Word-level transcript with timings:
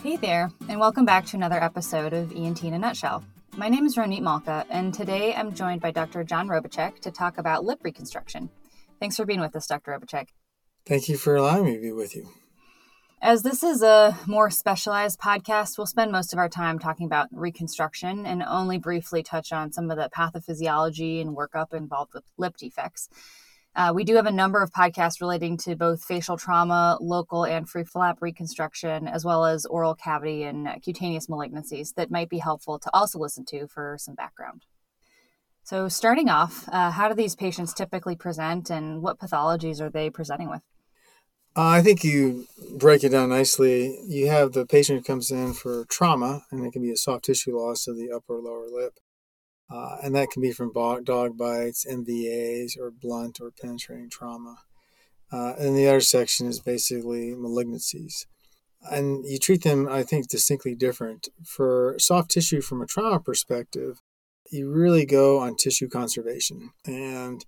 Hey 0.00 0.16
there, 0.16 0.52
and 0.68 0.78
welcome 0.78 1.04
back 1.04 1.26
to 1.26 1.36
another 1.36 1.60
episode 1.60 2.12
of 2.12 2.30
ENT 2.32 2.62
in 2.62 2.72
a 2.72 2.78
Nutshell. 2.78 3.24
My 3.56 3.68
name 3.68 3.84
is 3.84 3.96
Ronit 3.96 4.22
Malka, 4.22 4.64
and 4.70 4.94
today 4.94 5.34
I'm 5.34 5.52
joined 5.52 5.80
by 5.80 5.90
Dr. 5.90 6.22
John 6.22 6.46
Robacek 6.46 7.00
to 7.00 7.10
talk 7.10 7.36
about 7.36 7.64
lip 7.64 7.80
reconstruction. 7.82 8.48
Thanks 9.00 9.16
for 9.16 9.26
being 9.26 9.40
with 9.40 9.56
us, 9.56 9.66
Dr. 9.66 9.90
Robacek. 9.90 10.28
Thank 10.86 11.08
you 11.08 11.16
for 11.16 11.34
allowing 11.34 11.64
me 11.64 11.74
to 11.74 11.80
be 11.80 11.90
with 11.90 12.14
you. 12.14 12.28
As 13.20 13.42
this 13.42 13.64
is 13.64 13.82
a 13.82 14.16
more 14.24 14.50
specialized 14.50 15.18
podcast, 15.18 15.76
we'll 15.76 15.88
spend 15.88 16.12
most 16.12 16.32
of 16.32 16.38
our 16.38 16.48
time 16.48 16.78
talking 16.78 17.06
about 17.06 17.26
reconstruction 17.32 18.24
and 18.24 18.44
only 18.44 18.78
briefly 18.78 19.24
touch 19.24 19.52
on 19.52 19.72
some 19.72 19.90
of 19.90 19.96
the 19.96 20.08
pathophysiology 20.16 21.20
and 21.20 21.36
workup 21.36 21.74
involved 21.74 22.14
with 22.14 22.22
lip 22.36 22.56
defects. 22.56 23.08
Uh, 23.78 23.92
we 23.94 24.02
do 24.02 24.16
have 24.16 24.26
a 24.26 24.32
number 24.32 24.60
of 24.60 24.72
podcasts 24.72 25.20
relating 25.20 25.56
to 25.56 25.76
both 25.76 26.02
facial 26.02 26.36
trauma, 26.36 26.98
local 27.00 27.44
and 27.44 27.68
free 27.68 27.84
flap 27.84 28.18
reconstruction, 28.20 29.06
as 29.06 29.24
well 29.24 29.46
as 29.46 29.64
oral 29.66 29.94
cavity 29.94 30.42
and 30.42 30.68
cutaneous 30.82 31.28
malignancies 31.28 31.94
that 31.94 32.10
might 32.10 32.28
be 32.28 32.38
helpful 32.38 32.80
to 32.80 32.90
also 32.92 33.20
listen 33.20 33.44
to 33.44 33.68
for 33.68 33.96
some 33.96 34.16
background. 34.16 34.66
So, 35.62 35.86
starting 35.86 36.28
off, 36.28 36.68
uh, 36.72 36.90
how 36.90 37.08
do 37.08 37.14
these 37.14 37.36
patients 37.36 37.72
typically 37.72 38.16
present 38.16 38.68
and 38.68 39.00
what 39.00 39.20
pathologies 39.20 39.80
are 39.80 39.90
they 39.90 40.10
presenting 40.10 40.50
with? 40.50 40.62
Uh, 41.54 41.68
I 41.68 41.80
think 41.80 42.02
you 42.02 42.46
break 42.76 43.04
it 43.04 43.10
down 43.10 43.28
nicely. 43.28 43.96
You 44.08 44.26
have 44.26 44.54
the 44.54 44.66
patient 44.66 44.98
who 44.98 45.04
comes 45.04 45.30
in 45.30 45.54
for 45.54 45.84
trauma, 45.84 46.42
and 46.50 46.66
it 46.66 46.72
can 46.72 46.82
be 46.82 46.90
a 46.90 46.96
soft 46.96 47.26
tissue 47.26 47.56
loss 47.56 47.86
of 47.86 47.96
the 47.96 48.10
upper 48.10 48.38
or 48.38 48.40
lower 48.40 48.66
lip. 48.68 48.94
Uh, 49.70 49.96
and 50.02 50.14
that 50.14 50.30
can 50.30 50.40
be 50.40 50.52
from 50.52 50.72
dog 50.72 51.36
bites, 51.36 51.84
MVAs, 51.84 52.78
or 52.78 52.90
blunt 52.90 53.38
or 53.40 53.50
penetrating 53.50 54.08
trauma. 54.08 54.56
Uh, 55.30 55.52
and 55.58 55.76
the 55.76 55.86
other 55.86 56.00
section 56.00 56.46
is 56.46 56.60
basically 56.60 57.32
malignancies. 57.32 58.26
And 58.90 59.24
you 59.26 59.38
treat 59.38 59.64
them, 59.64 59.88
I 59.88 60.04
think, 60.04 60.28
distinctly 60.28 60.74
different. 60.74 61.28
For 61.44 61.96
soft 61.98 62.30
tissue 62.30 62.60
from 62.60 62.80
a 62.80 62.86
trauma 62.86 63.20
perspective, 63.20 64.00
you 64.50 64.70
really 64.70 65.04
go 65.04 65.38
on 65.38 65.56
tissue 65.56 65.88
conservation. 65.88 66.70
And 66.86 67.44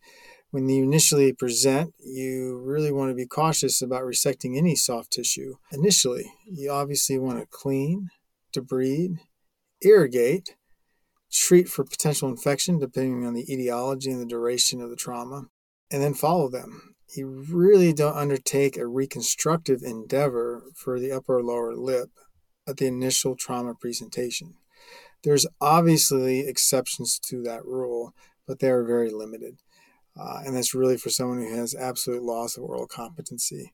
when 0.51 0.69
you 0.69 0.83
initially 0.83 1.33
present, 1.33 1.95
you 1.99 2.61
really 2.63 2.93
want 2.93 3.11
to 3.11 3.15
be 3.15 3.27
cautious 3.27 3.81
about 3.81 4.03
resecting 4.03 4.59
any 4.59 4.75
soft 4.75 5.13
tissue. 5.13 5.55
Initially, 5.73 6.33
you 6.47 6.71
obviously 6.71 7.19
want 7.19 7.39
to 7.39 7.47
clean, 7.47 8.11
debride, 8.55 9.19
irrigate, 9.81 10.57
treat 11.31 11.69
for 11.69 11.85
potential 11.85 12.29
infection 12.29 12.79
depending 12.79 13.27
on 13.27 13.35
the 13.35 13.53
etiology 13.53 14.11
and 14.11 14.21
the 14.21 14.27
duration 14.27 14.81
of 14.81 14.91
the 14.91 14.97
trauma, 14.97 15.45
and 15.91 16.03
then 16.03 16.15
follow 16.15 16.49
them. 16.49 16.95
You 17.17 17.45
really 17.51 17.93
don't 17.93 18.17
undertake 18.17 18.77
a 18.77 18.87
reconstructive 18.87 19.83
endeavor 19.83 20.63
for 20.77 21.01
the 21.01 21.13
upper 21.13 21.39
or 21.39 21.43
lower 21.43 21.75
lip 21.75 22.11
at 22.67 22.77
the 22.77 22.87
initial 22.87 23.35
trauma 23.37 23.75
presentation. 23.75 24.55
There's 25.23 25.47
obviously 25.61 26.41
exceptions 26.41 27.19
to 27.25 27.43
that 27.43 27.65
rule, 27.65 28.15
but 28.47 28.61
they 28.61 28.71
are 28.71 28.85
very 28.85 29.11
limited. 29.11 29.59
Uh, 30.19 30.41
and 30.45 30.57
that's 30.57 30.75
really 30.75 30.97
for 30.97 31.11
someone 31.11 31.39
who 31.39 31.55
has 31.55 31.75
absolute 31.75 32.23
loss 32.23 32.57
of 32.57 32.65
oral 32.65 32.87
competency. 32.87 33.73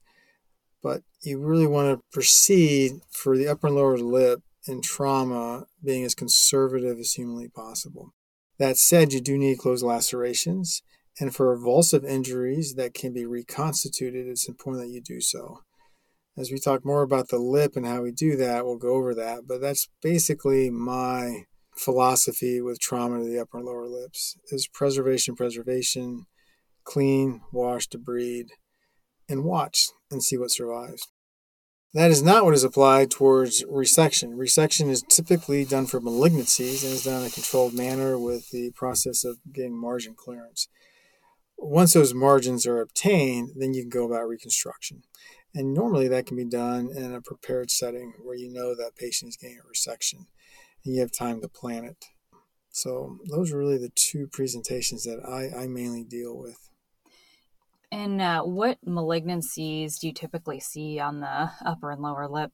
But 0.83 1.03
you 1.23 1.39
really 1.39 1.67
want 1.67 1.99
to 1.99 2.05
proceed 2.13 3.01
for 3.11 3.37
the 3.37 3.49
upper 3.49 3.67
and 3.69 3.77
lower 3.77 3.99
lip 3.99 4.43
in 4.67 4.81
trauma 4.81 5.67
being 5.85 6.05
as 6.05 6.15
conservative 6.15 6.99
as 6.99 7.13
humanly 7.13 7.49
possible. 7.49 8.15
That 8.59 8.77
said, 8.77 9.13
you 9.13 9.21
do 9.21 9.37
need 9.37 9.59
closed 9.59 9.85
lacerations, 9.85 10.83
and 11.21 11.35
for 11.35 11.57
avulsive 11.57 12.05
injuries 12.05 12.75
that 12.75 12.95
can 12.95 13.13
be 13.13 13.27
reconstituted, 13.27 14.27
it's 14.27 14.49
important 14.49 14.85
that 14.85 14.93
you 14.93 15.01
do 15.01 15.21
so. 15.21 15.61
As 16.39 16.51
we 16.51 16.59
talk 16.59 16.85
more 16.85 17.03
about 17.03 17.29
the 17.29 17.39
lip 17.39 17.77
and 17.77 17.87
how 17.87 18.03
we 18.03 18.13
do 18.13 18.37
that, 18.37 18.65
we'll 18.65 18.77
go 18.77 18.95
over 18.95 19.15
that, 19.15 19.43
but 19.47 19.61
that's 19.61 19.89
basically 20.03 20.71
my 20.71 21.45
philosophy 21.77 22.61
with 22.61 22.81
trauma 22.81 23.19
to 23.19 23.25
the 23.25 23.39
upper 23.39 23.59
and 23.59 23.67
lower 23.67 23.87
lips 23.87 24.37
is 24.51 24.69
preservation, 24.69 25.35
preservation, 25.35 26.27
clean, 26.85 27.43
wash, 27.53 27.89
debride, 27.89 28.49
and 29.29 29.45
watch 29.45 29.89
and 30.11 30.23
see 30.23 30.37
what 30.37 30.51
survives. 30.51 31.07
That 31.95 32.11
is 32.11 32.23
not 32.23 32.45
what 32.45 32.55
is 32.55 32.65
applied 32.65 33.11
towards 33.11 33.65
resection. 33.65 34.35
Resection 34.35 34.91
is 34.91 35.03
typically 35.03 35.65
done 35.65 35.87
for 35.87 36.01
malignancies 36.01 36.85
and 36.85 36.93
is 36.93 37.05
done 37.05 37.23
in 37.23 37.29
a 37.29 37.31
controlled 37.31 37.75
manner 37.75 38.19
with 38.19 38.51
the 38.51 38.71
process 38.73 39.25
of 39.25 39.39
getting 39.53 39.75
margin 39.75 40.15
clearance. 40.15 40.69
Once 41.57 41.95
those 41.95 42.13
margins 42.13 42.67
are 42.67 42.81
obtained, 42.81 43.53
then 43.57 43.73
you 43.73 43.83
can 43.83 43.89
go 43.89 44.05
about 44.05 44.29
reconstruction. 44.29 45.03
And 45.55 45.73
normally 45.73 46.07
that 46.09 46.27
can 46.27 46.37
be 46.37 46.45
done 46.45 46.91
in 46.95 47.15
a 47.15 47.23
prepared 47.23 47.71
setting 47.71 48.13
where 48.23 48.37
you 48.37 48.53
know 48.53 48.75
that 48.75 48.97
patient 48.97 49.31
is 49.31 49.37
getting 49.39 49.59
a 49.59 49.63
resection 49.63 50.27
and 50.85 50.95
you 50.95 51.01
have 51.01 51.13
time 51.13 51.41
to 51.41 51.49
plan 51.49 51.85
it. 51.85 52.05
So 52.69 53.19
those 53.31 53.53
are 53.53 53.59
really 53.59 53.79
the 53.79 53.93
two 53.95 54.27
presentations 54.27 55.05
that 55.05 55.21
I, 55.27 55.63
I 55.63 55.67
mainly 55.67 56.05
deal 56.05 56.37
with. 56.37 56.69
And 57.97 58.21
uh, 58.21 58.43
what 58.43 58.77
malignancies 58.87 59.99
do 59.99 60.09
you 60.09 60.13
typically 60.13 60.61
see 60.61 61.01
on 61.01 61.21
the 61.21 61.51
upper 61.65 61.91
and 61.91 62.03
lower 62.03 62.29
lip? 62.29 62.53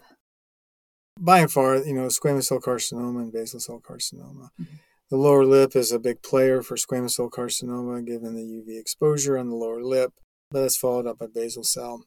By 1.18 1.40
and 1.40 1.50
far, 1.50 1.78
you 1.78 1.94
know, 1.94 2.06
squamous 2.06 2.44
cell 2.44 2.60
carcinoma 2.60 3.22
and 3.22 3.32
basal 3.32 3.58
cell 3.58 3.82
carcinoma. 3.84 4.50
Mm-hmm. 4.60 4.76
The 5.10 5.16
lower 5.16 5.44
lip 5.44 5.74
is 5.74 5.90
a 5.90 5.98
big 5.98 6.22
player 6.22 6.62
for 6.62 6.76
squamous 6.76 7.16
cell 7.16 7.28
carcinoma 7.28 8.06
given 8.06 8.36
the 8.36 8.40
UV 8.40 8.78
exposure 8.78 9.36
on 9.36 9.48
the 9.48 9.56
lower 9.56 9.82
lip, 9.82 10.12
but 10.52 10.60
that's 10.60 10.76
followed 10.76 11.08
up 11.08 11.18
by 11.18 11.26
basal 11.26 11.64
cell. 11.64 12.04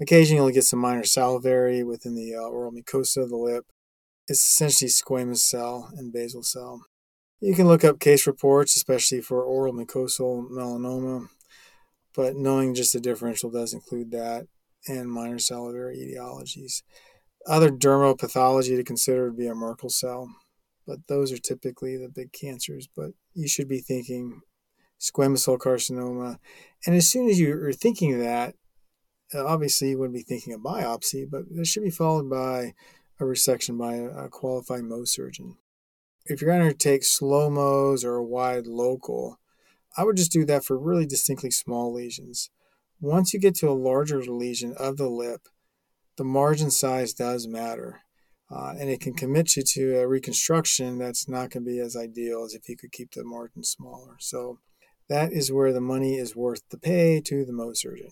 Occasionally, 0.00 0.42
you'll 0.42 0.54
get 0.54 0.64
some 0.64 0.78
minor 0.78 1.04
salivary 1.04 1.84
within 1.84 2.14
the 2.14 2.34
uh, 2.34 2.48
oral 2.48 2.72
mucosa 2.72 3.24
of 3.24 3.28
the 3.28 3.36
lip. 3.36 3.66
It's 4.28 4.42
essentially 4.42 4.88
squamous 4.88 5.40
cell 5.40 5.90
and 5.94 6.10
basal 6.10 6.42
cell. 6.42 6.86
You 7.40 7.54
can 7.54 7.66
look 7.66 7.84
up 7.84 8.00
case 8.00 8.26
reports, 8.26 8.76
especially 8.76 9.20
for 9.20 9.44
oral 9.44 9.74
mucosal 9.74 10.48
melanoma, 10.50 11.28
but 12.18 12.34
knowing 12.34 12.74
just 12.74 12.92
the 12.92 12.98
differential 12.98 13.48
does 13.48 13.72
include 13.72 14.10
that 14.10 14.48
and 14.88 15.08
minor 15.08 15.38
salivary 15.38 15.98
etiologies. 15.98 16.82
Other 17.46 17.70
dermopathology 17.70 18.76
to 18.76 18.82
consider 18.82 19.26
would 19.26 19.38
be 19.38 19.46
a 19.46 19.54
Merkel 19.54 19.88
cell, 19.88 20.28
but 20.84 20.98
those 21.06 21.30
are 21.30 21.38
typically 21.38 21.96
the 21.96 22.08
big 22.08 22.32
cancers. 22.32 22.88
But 22.88 23.12
you 23.34 23.46
should 23.46 23.68
be 23.68 23.78
thinking 23.78 24.40
squamous 25.00 25.44
cell 25.44 25.58
carcinoma. 25.58 26.38
And 26.84 26.96
as 26.96 27.08
soon 27.08 27.28
as 27.28 27.38
you're 27.38 27.72
thinking 27.72 28.14
of 28.14 28.18
that, 28.18 28.56
uh, 29.32 29.46
obviously 29.46 29.90
you 29.90 29.98
wouldn't 29.98 30.16
be 30.16 30.22
thinking 30.22 30.52
of 30.52 30.60
biopsy, 30.60 31.24
but 31.30 31.42
this 31.48 31.68
should 31.68 31.84
be 31.84 31.90
followed 31.90 32.28
by 32.28 32.74
a 33.20 33.22
resection 33.22 33.78
by 33.78 33.94
a 33.94 34.28
qualified 34.28 34.82
Mohs 34.82 35.10
surgeon. 35.10 35.56
If 36.26 36.42
you're 36.42 36.50
going 36.50 36.68
to 36.68 36.76
take 36.76 37.04
slow 37.04 37.48
Mohs 37.48 38.04
or 38.04 38.16
a 38.16 38.24
wide 38.24 38.66
local, 38.66 39.38
I 39.96 40.04
would 40.04 40.16
just 40.16 40.32
do 40.32 40.44
that 40.46 40.64
for 40.64 40.78
really 40.78 41.06
distinctly 41.06 41.50
small 41.50 41.92
lesions. 41.92 42.50
Once 43.00 43.32
you 43.32 43.40
get 43.40 43.54
to 43.56 43.68
a 43.68 43.72
larger 43.72 44.22
lesion 44.22 44.74
of 44.78 44.96
the 44.96 45.08
lip, 45.08 45.42
the 46.16 46.24
margin 46.24 46.70
size 46.70 47.12
does 47.12 47.46
matter. 47.46 48.02
Uh, 48.50 48.74
and 48.78 48.88
it 48.88 49.00
can 49.00 49.14
commit 49.14 49.56
you 49.56 49.62
to 49.62 49.98
a 49.98 50.08
reconstruction 50.08 50.98
that's 50.98 51.28
not 51.28 51.50
going 51.50 51.64
to 51.64 51.70
be 51.70 51.78
as 51.78 51.94
ideal 51.94 52.44
as 52.44 52.54
if 52.54 52.68
you 52.68 52.76
could 52.76 52.92
keep 52.92 53.12
the 53.12 53.22
margin 53.22 53.62
smaller. 53.62 54.16
So 54.20 54.58
that 55.08 55.32
is 55.32 55.52
where 55.52 55.72
the 55.72 55.80
money 55.80 56.16
is 56.16 56.34
worth 56.34 56.62
the 56.70 56.78
pay 56.78 57.20
to 57.20 57.44
the 57.44 57.52
Mohs 57.52 57.78
surgeon. 57.78 58.10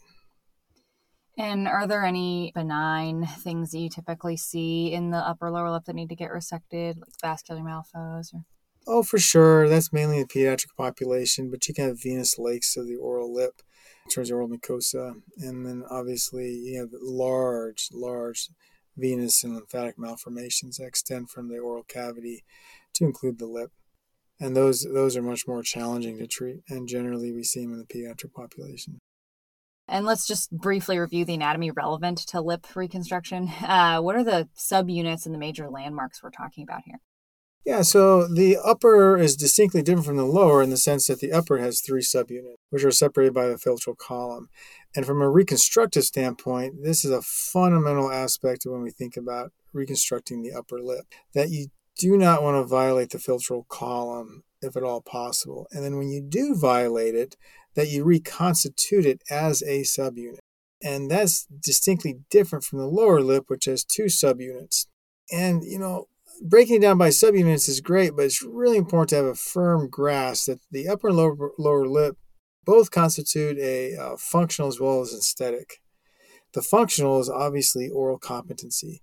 And 1.38 1.68
are 1.68 1.86
there 1.86 2.04
any 2.04 2.52
benign 2.54 3.26
things 3.26 3.70
that 3.70 3.78
you 3.78 3.90
typically 3.90 4.36
see 4.36 4.92
in 4.92 5.10
the 5.10 5.18
upper 5.18 5.50
lower 5.50 5.70
lip 5.70 5.84
that 5.84 5.94
need 5.94 6.08
to 6.08 6.16
get 6.16 6.30
resected, 6.30 6.98
like 6.98 7.12
vascular 7.20 7.60
malphos? 7.60 8.32
Or? 8.34 8.44
Oh, 8.86 9.02
for 9.02 9.18
sure. 9.18 9.68
That's 9.68 9.92
mainly 9.92 10.22
the 10.22 10.28
pediatric 10.28 10.76
population, 10.76 11.50
but 11.50 11.66
you 11.66 11.74
can 11.74 11.88
have 11.88 12.02
venous 12.02 12.38
lakes 12.38 12.76
of 12.76 12.86
the 12.86 12.96
oral 12.96 13.34
lip 13.34 13.62
in 14.04 14.10
terms 14.10 14.30
of 14.30 14.36
oral 14.36 14.48
mucosa. 14.48 15.20
And 15.38 15.66
then 15.66 15.82
obviously 15.90 16.50
you 16.50 16.78
have 16.78 16.90
large, 16.92 17.88
large 17.92 18.48
venous 18.96 19.42
and 19.44 19.54
lymphatic 19.54 19.98
malformations 19.98 20.76
that 20.76 20.86
extend 20.86 21.30
from 21.30 21.48
the 21.48 21.58
oral 21.58 21.82
cavity 21.82 22.44
to 22.94 23.04
include 23.04 23.38
the 23.38 23.46
lip. 23.46 23.72
And 24.38 24.54
those 24.54 24.86
those 24.92 25.16
are 25.16 25.22
much 25.22 25.46
more 25.48 25.62
challenging 25.62 26.18
to 26.18 26.26
treat, 26.26 26.60
and 26.68 26.86
generally 26.86 27.32
we 27.32 27.42
see 27.42 27.62
them 27.62 27.72
in 27.72 27.78
the 27.78 27.86
pediatric 27.86 28.34
population. 28.34 28.98
And 29.88 30.04
let's 30.04 30.26
just 30.26 30.50
briefly 30.50 30.98
review 30.98 31.24
the 31.24 31.34
anatomy 31.34 31.70
relevant 31.70 32.18
to 32.18 32.40
lip 32.42 32.66
reconstruction. 32.74 33.50
Uh, 33.62 34.00
what 34.00 34.16
are 34.16 34.24
the 34.24 34.48
subunits 34.54 35.24
and 35.24 35.34
the 35.34 35.38
major 35.38 35.70
landmarks 35.70 36.22
we're 36.22 36.30
talking 36.30 36.64
about 36.64 36.82
here? 36.84 37.00
Yeah, 37.66 37.82
so 37.82 38.28
the 38.28 38.58
upper 38.64 39.18
is 39.18 39.34
distinctly 39.36 39.82
different 39.82 40.06
from 40.06 40.16
the 40.16 40.24
lower 40.24 40.62
in 40.62 40.70
the 40.70 40.76
sense 40.76 41.08
that 41.08 41.18
the 41.18 41.32
upper 41.32 41.58
has 41.58 41.80
three 41.80 42.00
subunits, 42.00 42.54
which 42.70 42.84
are 42.84 42.92
separated 42.92 43.34
by 43.34 43.48
the 43.48 43.56
philtral 43.56 43.96
column. 43.96 44.48
And 44.94 45.04
from 45.04 45.20
a 45.20 45.28
reconstructive 45.28 46.04
standpoint, 46.04 46.84
this 46.84 47.04
is 47.04 47.10
a 47.10 47.22
fundamental 47.22 48.12
aspect 48.12 48.64
of 48.64 48.72
when 48.72 48.82
we 48.82 48.92
think 48.92 49.16
about 49.16 49.50
reconstructing 49.72 50.42
the 50.42 50.52
upper 50.52 50.80
lip, 50.80 51.06
that 51.34 51.50
you 51.50 51.66
do 51.98 52.16
not 52.16 52.40
want 52.40 52.54
to 52.54 52.68
violate 52.68 53.10
the 53.10 53.18
philtral 53.18 53.66
column 53.66 54.44
if 54.62 54.76
at 54.76 54.84
all 54.84 55.00
possible. 55.00 55.66
And 55.72 55.84
then 55.84 55.98
when 55.98 56.08
you 56.08 56.22
do 56.22 56.54
violate 56.54 57.16
it, 57.16 57.36
that 57.74 57.88
you 57.88 58.04
reconstitute 58.04 59.04
it 59.04 59.22
as 59.28 59.62
a 59.62 59.80
subunit. 59.80 60.38
And 60.84 61.10
that's 61.10 61.46
distinctly 61.46 62.20
different 62.30 62.64
from 62.64 62.78
the 62.78 62.86
lower 62.86 63.20
lip, 63.20 63.46
which 63.48 63.64
has 63.64 63.82
two 63.82 64.04
subunits. 64.04 64.86
And, 65.32 65.64
you 65.64 65.80
know, 65.80 66.06
breaking 66.42 66.76
it 66.76 66.82
down 66.82 66.98
by 66.98 67.08
subunits 67.08 67.68
is 67.68 67.80
great, 67.80 68.16
but 68.16 68.24
it's 68.24 68.42
really 68.42 68.76
important 68.76 69.10
to 69.10 69.16
have 69.16 69.24
a 69.24 69.34
firm 69.34 69.88
grasp 69.88 70.46
that 70.46 70.60
the 70.70 70.88
upper 70.88 71.08
and 71.08 71.16
lower, 71.16 71.50
lower 71.58 71.86
lip 71.86 72.16
both 72.64 72.90
constitute 72.90 73.58
a 73.58 73.96
uh, 73.96 74.16
functional 74.18 74.68
as 74.68 74.80
well 74.80 75.00
as 75.00 75.14
aesthetic. 75.14 75.80
The 76.52 76.62
functional 76.62 77.20
is 77.20 77.30
obviously 77.30 77.88
oral 77.88 78.18
competency. 78.18 79.02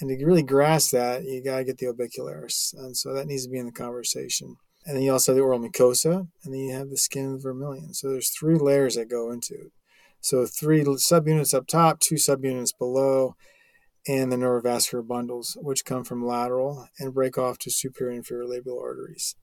And 0.00 0.10
to 0.10 0.26
really 0.26 0.42
grasp 0.42 0.90
that, 0.92 1.24
you 1.24 1.42
got 1.42 1.58
to 1.58 1.64
get 1.64 1.78
the 1.78 1.86
orbicularis. 1.86 2.74
And 2.74 2.96
so 2.96 3.14
that 3.14 3.26
needs 3.26 3.44
to 3.44 3.50
be 3.50 3.58
in 3.58 3.66
the 3.66 3.72
conversation. 3.72 4.56
And 4.84 4.96
then 4.96 5.02
you 5.02 5.12
also 5.12 5.32
have 5.32 5.36
the 5.36 5.42
oral 5.42 5.58
mucosa, 5.58 6.28
and 6.44 6.52
then 6.52 6.60
you 6.60 6.74
have 6.74 6.90
the 6.90 6.96
skin 6.96 7.26
of 7.26 7.32
the 7.32 7.38
vermilion. 7.38 7.94
So 7.94 8.10
there's 8.10 8.30
three 8.30 8.56
layers 8.56 8.94
that 8.96 9.10
go 9.10 9.30
into 9.30 9.54
it. 9.54 9.72
So 10.20 10.46
three 10.46 10.82
subunits 10.82 11.54
up 11.54 11.66
top, 11.66 12.00
two 12.00 12.16
subunits 12.16 12.76
below, 12.76 13.36
and 14.06 14.30
the 14.30 14.36
neurovascular 14.36 15.06
bundles, 15.06 15.56
which 15.60 15.84
come 15.84 16.04
from 16.04 16.24
lateral 16.24 16.88
and 16.98 17.14
break 17.14 17.36
off 17.36 17.58
to 17.58 17.70
superior 17.70 18.10
and 18.10 18.18
inferior 18.18 18.46
labial 18.46 18.80
arteries. 18.80 19.34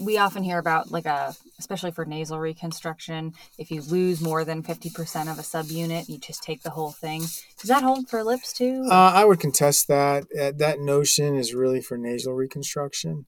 We 0.00 0.16
often 0.16 0.44
hear 0.44 0.58
about, 0.58 0.92
like 0.92 1.06
a, 1.06 1.34
especially 1.58 1.90
for 1.90 2.04
nasal 2.04 2.38
reconstruction, 2.38 3.34
if 3.58 3.70
you 3.70 3.82
lose 3.82 4.20
more 4.20 4.44
than 4.44 4.62
50% 4.62 5.30
of 5.30 5.38
a 5.38 5.42
subunit, 5.42 6.08
you 6.08 6.18
just 6.18 6.42
take 6.42 6.62
the 6.62 6.70
whole 6.70 6.92
thing. 6.92 7.22
Does 7.58 7.68
that 7.68 7.82
hold 7.82 8.08
for 8.08 8.22
lips 8.22 8.52
too? 8.52 8.86
Uh, 8.88 9.12
I 9.14 9.24
would 9.24 9.40
contest 9.40 9.88
that. 9.88 10.24
Uh, 10.40 10.52
that 10.56 10.78
notion 10.78 11.34
is 11.34 11.52
really 11.52 11.80
for 11.80 11.98
nasal 11.98 12.32
reconstruction. 12.34 13.26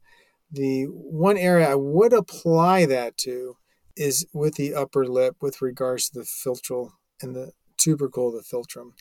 The 0.52 0.84
one 0.84 1.36
area 1.36 1.68
I 1.68 1.74
would 1.74 2.12
apply 2.12 2.86
that 2.86 3.16
to 3.18 3.56
is 3.96 4.26
with 4.32 4.54
the 4.54 4.72
upper 4.72 5.06
lip 5.06 5.36
with 5.40 5.60
regards 5.60 6.08
to 6.10 6.20
the 6.20 6.24
philtral 6.24 6.92
and 7.20 7.34
the 7.34 7.50
tubercle 7.78 8.28
of 8.28 8.34
the 8.34 8.56
philtrum 8.56 8.92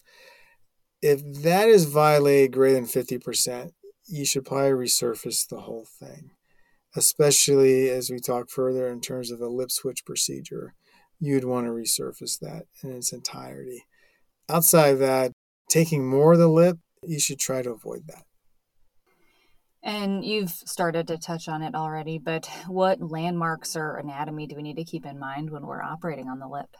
if 1.01 1.21
that 1.43 1.69
is 1.69 1.85
violated 1.85 2.51
greater 2.51 2.75
than 2.75 2.85
50%, 2.85 3.71
you 4.07 4.25
should 4.25 4.45
probably 4.45 4.71
resurface 4.71 5.47
the 5.47 5.61
whole 5.61 5.85
thing, 5.85 6.31
especially 6.95 7.89
as 7.89 8.09
we 8.09 8.19
talk 8.19 8.49
further 8.49 8.87
in 8.87 9.01
terms 9.01 9.31
of 9.31 9.39
the 9.39 9.49
lip 9.49 9.71
switch 9.71 10.05
procedure. 10.05 10.73
You'd 11.19 11.45
want 11.45 11.67
to 11.67 11.71
resurface 11.71 12.39
that 12.39 12.63
in 12.83 12.91
its 12.91 13.13
entirety. 13.13 13.85
Outside 14.49 14.89
of 14.89 14.99
that, 14.99 15.31
taking 15.69 16.09
more 16.09 16.33
of 16.33 16.39
the 16.39 16.47
lip, 16.47 16.77
you 17.03 17.19
should 17.19 17.39
try 17.39 17.61
to 17.61 17.71
avoid 17.71 18.07
that. 18.07 18.23
And 19.81 20.25
you've 20.25 20.49
started 20.49 21.07
to 21.07 21.17
touch 21.17 21.47
on 21.47 21.61
it 21.61 21.75
already, 21.75 22.17
but 22.17 22.49
what 22.67 23.01
landmarks 23.01 23.77
or 23.77 23.95
anatomy 23.95 24.47
do 24.47 24.55
we 24.55 24.63
need 24.63 24.75
to 24.75 24.83
keep 24.83 25.05
in 25.05 25.17
mind 25.19 25.51
when 25.51 25.65
we're 25.65 25.81
operating 25.81 26.27
on 26.27 26.39
the 26.39 26.47
lip? 26.47 26.75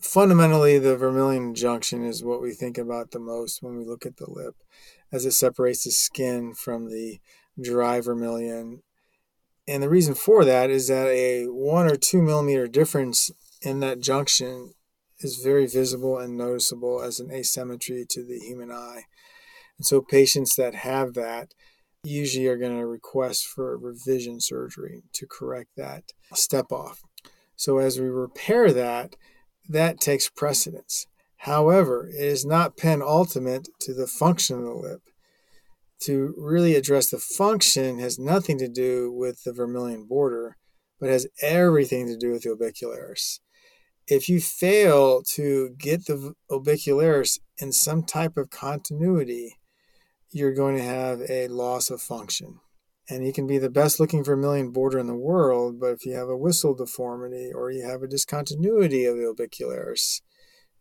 Fundamentally 0.00 0.78
the 0.78 0.96
vermilion 0.96 1.54
junction 1.54 2.04
is 2.04 2.24
what 2.24 2.40
we 2.40 2.52
think 2.52 2.78
about 2.78 3.10
the 3.10 3.18
most 3.18 3.62
when 3.62 3.76
we 3.76 3.84
look 3.84 4.06
at 4.06 4.16
the 4.16 4.30
lip 4.30 4.54
as 5.10 5.24
it 5.24 5.32
separates 5.32 5.84
the 5.84 5.90
skin 5.90 6.54
from 6.54 6.88
the 6.88 7.20
dry 7.60 8.00
vermilion. 8.00 8.82
And 9.66 9.82
the 9.82 9.88
reason 9.88 10.14
for 10.14 10.44
that 10.44 10.70
is 10.70 10.88
that 10.88 11.08
a 11.08 11.46
one 11.46 11.86
or 11.86 11.96
two 11.96 12.22
millimeter 12.22 12.66
difference 12.66 13.30
in 13.60 13.80
that 13.80 14.00
junction 14.00 14.74
is 15.20 15.42
very 15.42 15.66
visible 15.66 16.18
and 16.18 16.36
noticeable 16.36 17.02
as 17.02 17.18
an 17.18 17.30
asymmetry 17.32 18.06
to 18.08 18.24
the 18.24 18.38
human 18.38 18.70
eye. 18.70 19.04
And 19.76 19.86
so 19.86 20.00
patients 20.00 20.54
that 20.56 20.74
have 20.74 21.14
that 21.14 21.54
usually 22.04 22.46
are 22.46 22.56
going 22.56 22.76
to 22.76 22.86
request 22.86 23.46
for 23.46 23.76
revision 23.76 24.40
surgery 24.40 25.02
to 25.12 25.26
correct 25.26 25.70
that 25.76 26.04
step 26.34 26.70
off. 26.70 27.02
So 27.56 27.78
as 27.78 28.00
we 28.00 28.08
repair 28.08 28.72
that 28.72 29.16
that 29.68 30.00
takes 30.00 30.28
precedence. 30.28 31.06
However, 31.38 32.08
it 32.08 32.24
is 32.24 32.44
not 32.44 32.76
penultimate 32.76 33.68
to 33.80 33.94
the 33.94 34.06
function 34.06 34.58
of 34.58 34.64
the 34.64 34.74
lip. 34.74 35.02
To 36.02 36.34
really 36.36 36.74
address 36.74 37.10
the 37.10 37.18
function 37.18 37.98
has 37.98 38.18
nothing 38.18 38.58
to 38.58 38.68
do 38.68 39.12
with 39.12 39.44
the 39.44 39.52
vermilion 39.52 40.06
border, 40.06 40.56
but 41.00 41.10
has 41.10 41.26
everything 41.42 42.06
to 42.06 42.16
do 42.16 42.32
with 42.32 42.42
the 42.42 42.50
orbicularis. 42.50 43.40
If 44.06 44.28
you 44.28 44.40
fail 44.40 45.22
to 45.34 45.70
get 45.78 46.06
the 46.06 46.34
orbicularis 46.50 47.40
in 47.58 47.72
some 47.72 48.04
type 48.04 48.36
of 48.36 48.50
continuity, 48.50 49.58
you're 50.30 50.54
going 50.54 50.76
to 50.76 50.82
have 50.82 51.20
a 51.28 51.48
loss 51.48 51.90
of 51.90 52.00
function 52.00 52.60
and 53.08 53.26
you 53.26 53.32
can 53.32 53.46
be 53.46 53.58
the 53.58 53.70
best 53.70 53.98
looking 53.98 54.22
vermilion 54.22 54.70
border 54.70 54.98
in 54.98 55.06
the 55.06 55.16
world, 55.16 55.80
but 55.80 55.92
if 55.92 56.04
you 56.04 56.14
have 56.14 56.28
a 56.28 56.36
whistle 56.36 56.74
deformity 56.74 57.50
or 57.54 57.70
you 57.70 57.86
have 57.86 58.02
a 58.02 58.08
discontinuity 58.08 59.06
of 59.06 59.16
the 59.16 59.22
orbicularis, 59.22 60.20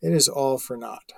it 0.01 0.13
is 0.13 0.27
all 0.27 0.57
for 0.57 0.75
naught. 0.75 1.13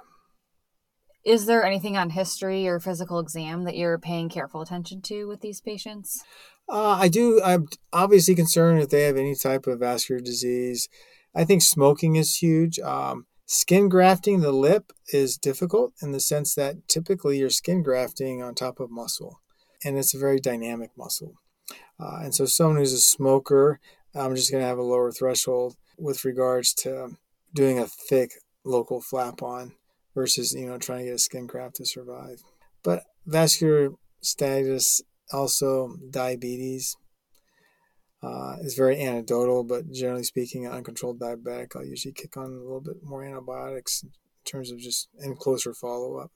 Is 1.25 1.47
there 1.47 1.65
anything 1.65 1.97
on 1.97 2.11
history 2.11 2.67
or 2.67 2.79
physical 2.79 3.19
exam 3.19 3.63
that 3.65 3.75
you're 3.75 3.99
paying 3.99 4.29
careful 4.29 4.61
attention 4.61 5.01
to 5.03 5.27
with 5.27 5.41
these 5.41 5.61
patients? 5.61 6.23
Uh, 6.69 6.97
I 6.99 7.07
do. 7.07 7.41
I'm 7.43 7.67
obviously 7.91 8.35
concerned 8.35 8.81
if 8.81 8.89
they 8.89 9.03
have 9.03 9.17
any 9.17 9.35
type 9.35 9.67
of 9.67 9.79
vascular 9.79 10.21
disease. 10.21 10.87
I 11.35 11.43
think 11.43 11.61
smoking 11.61 12.15
is 12.15 12.37
huge. 12.37 12.79
Um, 12.79 13.25
skin 13.45 13.89
grafting 13.89 14.41
the 14.41 14.51
lip 14.51 14.93
is 15.11 15.37
difficult 15.37 15.93
in 16.01 16.11
the 16.11 16.19
sense 16.19 16.55
that 16.55 16.87
typically 16.87 17.39
you're 17.39 17.49
skin 17.49 17.83
grafting 17.83 18.41
on 18.41 18.55
top 18.55 18.79
of 18.79 18.89
muscle 18.89 19.41
and 19.83 19.97
it's 19.97 20.13
a 20.13 20.19
very 20.19 20.39
dynamic 20.39 20.91
muscle. 20.97 21.35
Uh, 21.99 22.19
and 22.23 22.33
so, 22.33 22.45
someone 22.45 22.77
who's 22.77 22.93
a 22.93 22.99
smoker, 22.99 23.79
I'm 24.15 24.35
just 24.35 24.51
going 24.51 24.61
to 24.61 24.67
have 24.67 24.77
a 24.77 24.83
lower 24.83 25.11
threshold 25.11 25.75
with 25.97 26.25
regards 26.25 26.73
to 26.73 27.17
doing 27.53 27.79
a 27.79 27.87
thick 27.87 28.31
local 28.63 29.01
flap 29.01 29.41
on 29.41 29.73
versus 30.15 30.53
you 30.53 30.65
know 30.65 30.77
trying 30.77 30.99
to 30.99 31.05
get 31.05 31.15
a 31.15 31.19
skin 31.19 31.47
graft 31.47 31.75
to 31.75 31.85
survive. 31.85 32.41
But 32.83 33.03
vascular 33.25 33.91
status, 34.21 35.01
also 35.31 35.95
diabetes, 36.09 36.97
uh, 38.21 38.57
is 38.61 38.75
very 38.75 39.01
anecdotal, 39.01 39.63
but 39.63 39.91
generally 39.91 40.23
speaking, 40.23 40.65
an 40.65 40.73
uncontrolled 40.73 41.19
diabetic, 41.19 41.75
I'll 41.75 41.85
usually 41.85 42.13
kick 42.13 42.35
on 42.37 42.45
a 42.45 42.63
little 42.63 42.81
bit 42.81 42.97
more 43.03 43.23
antibiotics 43.23 44.03
in 44.03 44.11
terms 44.45 44.71
of 44.71 44.79
just 44.79 45.09
in 45.19 45.35
closer 45.35 45.73
follow 45.73 46.17
up. 46.17 46.31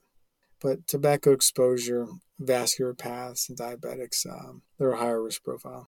But 0.60 0.86
tobacco 0.86 1.32
exposure, 1.32 2.06
vascular 2.38 2.94
paths, 2.94 3.48
and 3.48 3.58
diabetics, 3.58 4.26
um, 4.26 4.62
they're 4.78 4.92
a 4.92 4.98
higher 4.98 5.22
risk 5.22 5.42
profile. 5.44 5.88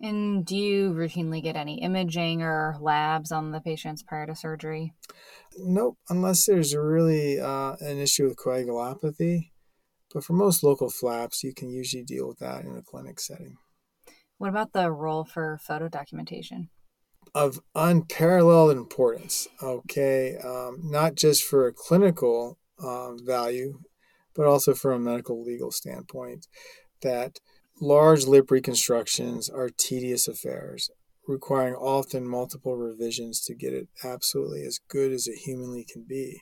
And 0.00 0.44
do 0.44 0.56
you 0.56 0.92
routinely 0.92 1.42
get 1.42 1.56
any 1.56 1.80
imaging 1.80 2.42
or 2.42 2.76
labs 2.80 3.30
on 3.32 3.52
the 3.52 3.60
patients 3.60 4.02
prior 4.02 4.26
to 4.26 4.34
surgery? 4.34 4.92
Nope, 5.56 5.98
unless 6.08 6.46
there's 6.46 6.74
really 6.74 7.40
uh, 7.40 7.76
an 7.80 7.98
issue 7.98 8.24
with 8.24 8.36
coagulopathy. 8.36 9.50
But 10.12 10.24
for 10.24 10.34
most 10.34 10.62
local 10.62 10.90
flaps, 10.90 11.42
you 11.42 11.54
can 11.54 11.70
usually 11.70 12.04
deal 12.04 12.28
with 12.28 12.38
that 12.38 12.64
in 12.64 12.76
a 12.76 12.82
clinic 12.82 13.18
setting. 13.18 13.56
What 14.38 14.50
about 14.50 14.72
the 14.72 14.90
role 14.90 15.24
for 15.24 15.58
photo 15.62 15.88
documentation? 15.88 16.70
Of 17.34 17.60
unparalleled 17.74 18.76
importance, 18.76 19.48
okay? 19.62 20.36
Um, 20.36 20.80
not 20.82 21.14
just 21.14 21.44
for 21.44 21.66
a 21.66 21.72
clinical 21.72 22.58
um, 22.82 23.18
value, 23.24 23.80
but 24.34 24.46
also 24.46 24.74
from 24.74 24.92
a 24.92 25.10
medical 25.10 25.42
legal 25.42 25.70
standpoint, 25.70 26.46
that 27.02 27.38
large 27.80 28.26
lip 28.26 28.50
reconstructions 28.50 29.48
are 29.48 29.68
tedious 29.68 30.28
affairs, 30.28 30.90
requiring 31.26 31.74
often 31.74 32.28
multiple 32.28 32.76
revisions 32.76 33.40
to 33.44 33.54
get 33.54 33.72
it 33.72 33.88
absolutely 34.02 34.62
as 34.64 34.80
good 34.88 35.12
as 35.12 35.26
it 35.26 35.38
humanly 35.44 35.84
can 35.84 36.04
be. 36.08 36.40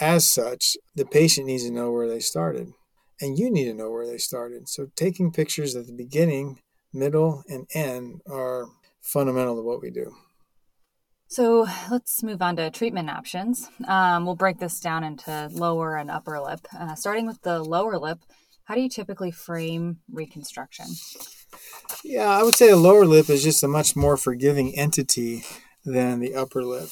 As 0.00 0.26
such, 0.26 0.76
the 0.94 1.04
patient 1.04 1.46
needs 1.46 1.64
to 1.64 1.70
know 1.70 1.92
where 1.92 2.08
they 2.08 2.20
started, 2.20 2.72
and 3.20 3.38
you 3.38 3.50
need 3.50 3.64
to 3.64 3.74
know 3.74 3.90
where 3.90 4.06
they 4.06 4.18
started. 4.18 4.68
So, 4.68 4.88
taking 4.96 5.32
pictures 5.32 5.76
at 5.76 5.86
the 5.86 5.92
beginning, 5.92 6.60
middle, 6.94 7.42
and 7.46 7.66
end 7.74 8.22
are 8.26 8.68
fundamental 9.02 9.56
to 9.56 9.62
what 9.62 9.82
we 9.82 9.90
do. 9.90 10.14
So 11.32 11.66
let's 11.90 12.22
move 12.22 12.42
on 12.42 12.56
to 12.56 12.70
treatment 12.70 13.08
options. 13.08 13.66
Um, 13.88 14.26
we'll 14.26 14.34
break 14.34 14.58
this 14.58 14.78
down 14.80 15.02
into 15.02 15.48
lower 15.50 15.96
and 15.96 16.10
upper 16.10 16.38
lip. 16.38 16.60
Uh, 16.78 16.94
starting 16.94 17.26
with 17.26 17.40
the 17.40 17.62
lower 17.62 17.96
lip, 17.96 18.18
how 18.64 18.74
do 18.74 18.82
you 18.82 18.90
typically 18.90 19.30
frame 19.30 20.00
reconstruction? 20.12 20.84
Yeah, 22.04 22.28
I 22.28 22.42
would 22.42 22.54
say 22.54 22.68
the 22.68 22.76
lower 22.76 23.06
lip 23.06 23.30
is 23.30 23.42
just 23.42 23.62
a 23.62 23.68
much 23.68 23.96
more 23.96 24.18
forgiving 24.18 24.76
entity 24.76 25.42
than 25.86 26.20
the 26.20 26.34
upper 26.34 26.62
lip. 26.62 26.90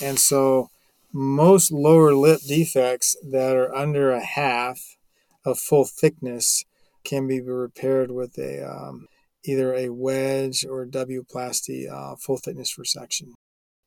And 0.00 0.20
so 0.20 0.70
most 1.12 1.72
lower 1.72 2.14
lip 2.14 2.42
defects 2.46 3.16
that 3.28 3.56
are 3.56 3.74
under 3.74 4.12
a 4.12 4.24
half 4.24 4.96
of 5.44 5.58
full 5.58 5.84
thickness 5.84 6.64
can 7.02 7.26
be 7.26 7.40
repaired 7.40 8.12
with 8.12 8.38
a 8.38 8.62
um, 8.62 9.08
either 9.44 9.74
a 9.74 9.88
wedge 9.88 10.64
or 10.64 10.86
W-plasty 10.86 11.90
uh, 11.90 12.14
full 12.14 12.36
thickness 12.36 12.76
resection. 12.76 13.32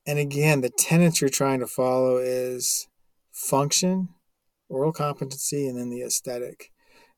And 0.10 0.18
again, 0.18 0.62
the 0.62 0.72
tenets 0.72 1.22
you're 1.22 1.30
trying 1.30 1.60
to 1.60 1.68
follow 1.68 2.18
is 2.18 2.88
function, 3.32 4.10
oral 4.68 4.92
competency, 4.92 5.68
and 5.68 5.78
then 5.78 5.92
the 5.92 6.02
aesthetic. 6.02 6.72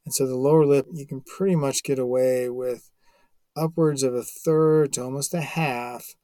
And 0.03 0.13
so 0.13 0.27
the 0.27 0.35
lower 0.35 0.65
lip, 0.65 0.87
you 0.91 1.07
can 1.07 1.21
pretty 1.21 1.55
much 1.55 1.83
get 1.83 1.97
away 1.97 2.49
with 2.49 2.91
upwards 3.55 4.03
of 4.03 4.13
a 4.13 4.23
third 4.23 4.91
to 4.91 5.03
almost 5.03 5.33
a 5.33 5.39
half 5.39 6.15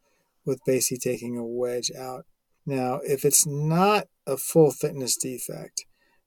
with 0.43 0.59
basically 0.65 0.97
taking 0.97 1.37
a 1.37 1.45
wedge 1.45 1.89
out. 1.97 2.25
Now, 2.65 2.99
if 3.01 3.23
it's 3.23 3.47
not 3.47 4.07
a 4.25 4.35
full 4.35 4.71
thickness 4.71 5.15
defect, 5.15 5.85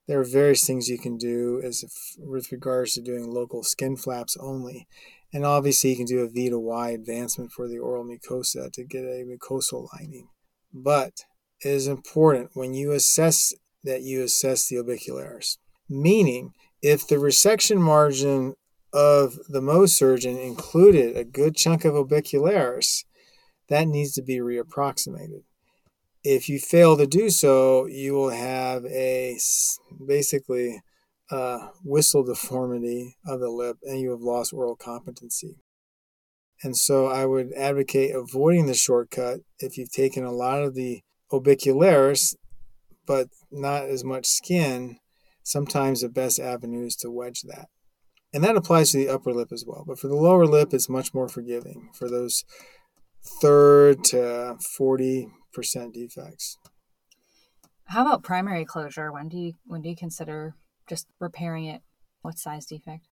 there 0.08 0.20
are 0.20 0.24
various 0.24 0.66
things 0.66 0.88
you 0.88 0.98
can 0.98 1.18
do 1.18 1.60
as 1.62 1.82
if, 1.82 1.92
with 2.16 2.50
regards 2.50 2.94
to 2.94 3.02
doing 3.02 3.30
local 3.30 3.62
skin 3.62 3.94
flaps 3.94 4.38
only. 4.38 4.88
And 5.32 5.44
obviously, 5.44 5.90
you 5.90 5.96
can 5.96 6.06
do 6.06 6.20
a 6.20 6.28
V 6.28 6.50
to 6.50 6.58
Y 6.58 6.90
advancement 6.90 7.52
for 7.52 7.68
the 7.68 7.78
oral 7.78 8.04
mucosa 8.04 8.72
to 8.72 8.84
get 8.84 9.04
a 9.04 9.24
mucosal 9.24 9.88
lining. 9.94 10.28
But 10.72 11.24
it 11.64 11.68
is 11.68 11.86
important 11.86 12.50
when 12.54 12.74
you 12.74 12.92
assess 12.92 13.54
that 13.84 14.02
you 14.02 14.22
assess 14.22 14.68
the 14.68 14.76
orbicularis, 14.76 15.58
meaning 15.88 16.52
if 16.82 17.06
the 17.06 17.16
resection 17.16 17.78
margin 17.78 18.54
of 18.92 19.38
the 19.48 19.60
Mohs 19.60 19.90
surgeon 19.90 20.36
included 20.36 21.16
a 21.16 21.24
good 21.24 21.54
chunk 21.54 21.84
of 21.84 21.94
orbicularis, 21.94 23.04
that 23.68 23.86
needs 23.86 24.12
to 24.14 24.22
be 24.22 24.38
reapproximated. 24.38 25.42
If 26.24 26.48
you 26.48 26.58
fail 26.58 26.96
to 26.96 27.06
do 27.06 27.30
so, 27.30 27.86
you 27.86 28.14
will 28.14 28.30
have 28.30 28.84
a 28.86 29.38
basically 30.06 30.82
a 31.30 31.70
whistle 31.84 32.24
deformity 32.24 33.16
of 33.26 33.40
the 33.40 33.50
lip 33.50 33.76
and 33.82 34.00
you 34.00 34.10
have 34.10 34.20
lost 34.20 34.52
oral 34.52 34.76
competency. 34.76 35.56
And 36.62 36.76
so 36.76 37.06
I 37.06 37.24
would 37.24 37.52
advocate 37.54 38.14
avoiding 38.14 38.66
the 38.66 38.74
shortcut 38.74 39.40
if 39.58 39.78
you've 39.78 39.92
taken 39.92 40.24
a 40.24 40.32
lot 40.32 40.62
of 40.62 40.74
the 40.74 41.02
orbicularis 41.32 42.34
but 43.06 43.28
not 43.50 43.84
as 43.84 44.04
much 44.04 44.26
skin. 44.26 44.98
Sometimes 45.42 46.00
the 46.00 46.08
best 46.08 46.38
avenue 46.38 46.86
is 46.86 46.94
to 46.96 47.10
wedge 47.10 47.42
that. 47.42 47.66
And 48.32 48.44
that 48.44 48.56
applies 48.56 48.92
to 48.92 48.98
the 48.98 49.08
upper 49.08 49.32
lip 49.32 49.48
as 49.50 49.64
well. 49.66 49.84
But 49.84 49.98
for 49.98 50.06
the 50.06 50.14
lower 50.14 50.46
lip, 50.46 50.72
it's 50.72 50.88
much 50.88 51.12
more 51.12 51.28
forgiving 51.28 51.90
for 51.92 52.08
those 52.08 52.44
third 53.42 54.04
to 54.04 54.56
40% 54.78 55.26
defects. 55.92 56.56
How 57.86 58.02
about 58.02 58.22
primary 58.22 58.64
closure? 58.64 59.10
When 59.12 59.28
do 59.28 59.36
you 59.36 59.54
when 59.66 59.82
do 59.82 59.88
you 59.88 59.96
consider 59.96 60.54
just 60.90 61.06
repairing 61.20 61.64
it? 61.64 61.80
What 62.20 62.38
size 62.38 62.66
defect? 62.66 63.08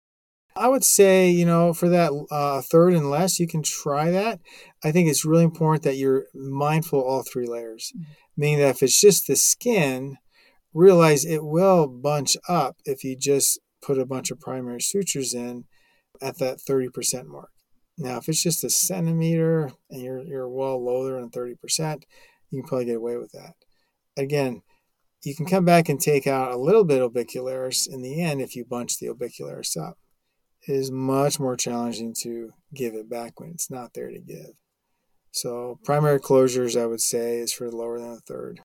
I 0.56 0.70
would 0.70 0.86
say, 0.86 1.30
you 1.30 1.46
know, 1.46 1.74
for 1.74 1.90
that 1.90 2.12
uh, 2.32 2.62
third 2.62 2.94
and 2.94 3.12
less, 3.12 3.40
you 3.40 3.48
can 3.48 3.62
try 3.62 4.10
that. 4.12 4.40
I 4.84 4.92
think 4.92 5.10
it's 5.10 5.26
really 5.26 5.44
important 5.44 5.84
that 5.84 5.98
you're 5.98 6.28
mindful 6.34 7.02
all 7.02 7.24
three 7.24 7.46
layers, 7.46 7.92
mm-hmm. 7.94 8.12
meaning 8.38 8.60
that 8.60 8.70
if 8.70 8.82
it's 8.82 9.00
just 9.00 9.28
the 9.28 9.36
skin, 9.36 10.18
realize 10.74 11.26
it 11.26 11.44
will 11.44 11.88
bunch 11.88 12.38
up 12.48 12.78
if 12.86 13.04
you 13.04 13.18
just 13.18 13.60
put 13.82 14.00
a 14.00 14.06
bunch 14.06 14.32
of 14.32 14.40
primary 14.40 14.82
sutures 14.82 15.34
in 15.34 15.66
at 16.22 16.38
that 16.38 16.60
30% 16.60 17.26
mark. 17.26 17.52
Now, 17.98 18.18
if 18.18 18.30
it's 18.30 18.42
just 18.42 18.64
a 18.64 18.70
centimeter 18.70 19.72
and 19.90 20.02
you're, 20.02 20.24
you're 20.24 20.50
well 20.50 20.84
lower 20.84 21.20
than 21.20 21.30
30%, 21.30 22.04
you 22.50 22.62
can 22.62 22.68
probably 22.68 22.86
get 22.86 22.98
away 22.98 23.18
with 23.18 23.34
that. 23.34 23.56
Again, 24.18 24.62
you 25.26 25.36
can 25.36 25.46
come 25.46 25.66
back 25.66 25.90
and 25.90 26.00
take 26.00 26.28
out 26.28 26.52
a 26.52 26.58
little 26.58 26.84
bit 26.84 27.02
orbicularis 27.02 27.88
in 27.92 28.02
the 28.02 28.22
end 28.22 28.42
if 28.42 28.56
you 28.56 28.64
bunch 28.64 29.00
the 29.00 29.08
orbicularis 29.08 29.76
up. 29.78 29.98
It 30.68 30.74
is 30.74 30.92
much 30.92 31.40
more 31.40 31.56
challenging 31.56 32.14
to 32.22 32.52
give 32.74 32.94
it 32.94 33.10
back 33.10 33.40
when 33.40 33.50
it's 33.52 33.70
not 33.70 33.94
there 33.94 34.10
to 34.10 34.20
give. 34.20 34.52
So 35.32 35.80
primary 35.84 36.20
closures, 36.20 36.80
I 36.80 36.86
would 36.86 37.02
say, 37.02 37.40
is 37.40 37.52
for 37.52 37.70
lower 37.70 38.00
than 38.00 38.12
a 38.12 38.18
third. 38.18 38.62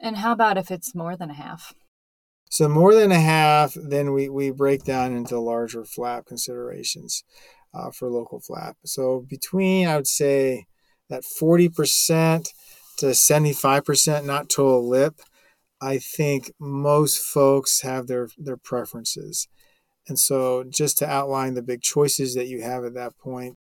And 0.00 0.16
how 0.16 0.32
about 0.32 0.58
if 0.58 0.70
it's 0.70 0.94
more 0.94 1.16
than 1.16 1.30
a 1.30 1.34
half? 1.34 1.74
So 2.50 2.68
more 2.68 2.94
than 2.94 3.12
a 3.12 3.20
half, 3.20 3.74
then 3.74 4.12
we, 4.12 4.28
we 4.28 4.50
break 4.50 4.84
down 4.84 5.14
into 5.14 5.38
larger 5.38 5.84
flap 5.84 6.26
considerations 6.26 7.24
uh, 7.74 7.90
for 7.90 8.08
local 8.08 8.40
flap. 8.40 8.76
So 8.84 9.24
between, 9.28 9.88
I 9.88 9.96
would 9.96 10.06
say, 10.06 10.66
that 11.08 11.22
40% 11.22 12.48
to 12.96 13.06
75% 13.06 14.24
not 14.24 14.48
total 14.48 14.88
lip, 14.88 15.20
I 15.80 15.98
think 15.98 16.52
most 16.58 17.18
folks 17.18 17.82
have 17.82 18.06
their, 18.06 18.28
their 18.38 18.56
preferences. 18.56 19.48
And 20.08 20.18
so, 20.18 20.64
just 20.64 20.98
to 20.98 21.08
outline 21.08 21.54
the 21.54 21.62
big 21.62 21.82
choices 21.82 22.34
that 22.34 22.46
you 22.46 22.62
have 22.62 22.84
at 22.84 22.94
that 22.94 23.18
point, 23.18 23.56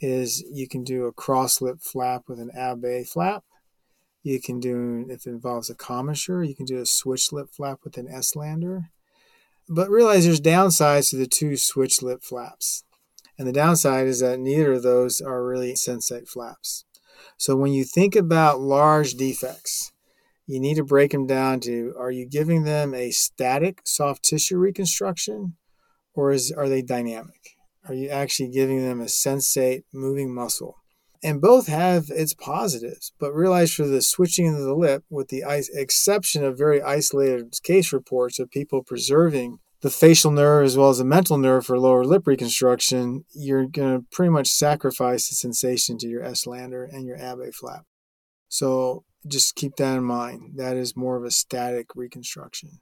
is 0.00 0.42
you 0.50 0.66
can 0.66 0.82
do 0.82 1.04
a 1.04 1.12
cross 1.12 1.60
lip 1.60 1.78
flap 1.80 2.22
with 2.26 2.40
an 2.40 2.50
Abbe 2.56 3.04
flap. 3.04 3.44
You 4.22 4.40
can 4.40 4.60
do, 4.60 5.06
if 5.08 5.26
it 5.26 5.30
involves 5.30 5.70
a 5.70 5.74
commissure, 5.74 6.42
you 6.42 6.54
can 6.54 6.66
do 6.66 6.80
a 6.80 6.86
switch 6.86 7.32
lip 7.32 7.48
flap 7.50 7.80
with 7.84 7.96
an 7.96 8.08
Estlander. 8.08 8.88
But 9.68 9.90
realize 9.90 10.24
there's 10.24 10.40
downsides 10.40 11.10
to 11.10 11.16
the 11.16 11.26
two 11.26 11.56
switch 11.56 12.02
lip 12.02 12.22
flaps. 12.22 12.84
And 13.38 13.46
the 13.46 13.52
downside 13.52 14.06
is 14.06 14.20
that 14.20 14.40
neither 14.40 14.72
of 14.72 14.82
those 14.82 15.20
are 15.20 15.44
really 15.44 15.72
sensate 15.72 16.28
flaps. 16.28 16.84
So 17.36 17.56
when 17.56 17.72
you 17.72 17.84
think 17.84 18.16
about 18.16 18.60
large 18.60 19.14
defects, 19.14 19.92
you 20.46 20.60
need 20.60 20.76
to 20.76 20.84
break 20.84 21.12
them 21.12 21.26
down 21.26 21.60
to 21.60 21.94
are 21.98 22.10
you 22.10 22.26
giving 22.26 22.64
them 22.64 22.92
a 22.94 23.10
static 23.10 23.82
soft 23.84 24.24
tissue 24.24 24.58
reconstruction 24.58 25.56
or 26.14 26.32
is, 26.32 26.50
are 26.50 26.68
they 26.68 26.82
dynamic? 26.82 27.56
Are 27.88 27.94
you 27.94 28.08
actually 28.08 28.50
giving 28.50 28.84
them 28.84 29.00
a 29.00 29.04
sensate 29.04 29.84
moving 29.92 30.34
muscle? 30.34 30.76
And 31.22 31.40
both 31.40 31.66
have 31.66 32.06
its 32.10 32.34
positives, 32.34 33.12
but 33.18 33.34
realize 33.34 33.72
for 33.72 33.86
the 33.86 34.02
switching 34.02 34.54
of 34.54 34.60
the 34.60 34.74
lip, 34.74 35.04
with 35.10 35.28
the 35.28 35.44
exception 35.46 36.44
of 36.44 36.58
very 36.58 36.80
isolated 36.82 37.54
case 37.62 37.92
reports 37.92 38.38
of 38.38 38.50
people 38.50 38.82
preserving 38.82 39.58
the 39.82 39.90
facial 39.90 40.30
nerve 40.30 40.64
as 40.66 40.76
well 40.76 40.90
as 40.90 40.98
the 40.98 41.04
mental 41.04 41.38
nerve 41.38 41.66
for 41.66 41.78
lower 41.78 42.04
lip 42.04 42.26
reconstruction, 42.26 43.24
you're 43.34 43.66
going 43.66 43.98
to 43.98 44.06
pretty 44.10 44.30
much 44.30 44.48
sacrifice 44.48 45.28
the 45.28 45.34
sensation 45.34 45.96
to 45.98 46.08
your 46.08 46.22
Estlander 46.22 46.86
and 46.92 47.06
your 47.06 47.16
Abbe 47.16 47.50
flap. 47.52 47.86
So 48.48 49.04
just 49.26 49.54
keep 49.54 49.76
that 49.76 49.96
in 49.96 50.04
mind. 50.04 50.52
That 50.56 50.76
is 50.76 50.96
more 50.96 51.16
of 51.16 51.24
a 51.24 51.30
static 51.30 51.88
reconstruction 51.94 52.80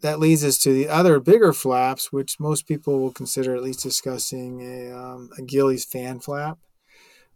that 0.00 0.18
leads 0.18 0.44
us 0.44 0.58
to 0.58 0.72
the 0.72 0.88
other 0.88 1.20
bigger 1.20 1.52
flaps, 1.52 2.12
which 2.12 2.40
most 2.40 2.66
people 2.66 3.00
will 3.00 3.12
consider 3.12 3.54
at 3.54 3.62
least 3.62 3.82
discussing 3.82 4.60
a, 4.62 4.96
um, 4.96 5.30
a 5.38 5.42
Gillies 5.42 5.84
fan 5.84 6.20
flap, 6.20 6.58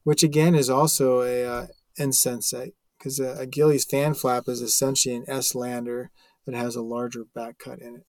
which 0.02 0.22
again 0.22 0.54
is 0.54 0.70
also 0.70 1.22
a 1.22 1.44
uh, 1.44 1.66
insensate 1.98 2.74
because 2.98 3.20
a, 3.20 3.36
a 3.40 3.46
Gillies 3.46 3.84
fan 3.84 4.14
flap 4.14 4.48
is 4.48 4.60
essentially 4.60 5.14
an 5.14 5.24
S 5.28 5.54
lander 5.54 6.10
that 6.46 6.54
has 6.54 6.76
a 6.76 6.82
larger 6.82 7.24
back 7.34 7.58
cut 7.58 7.80
in 7.80 7.96
it. 7.96 8.06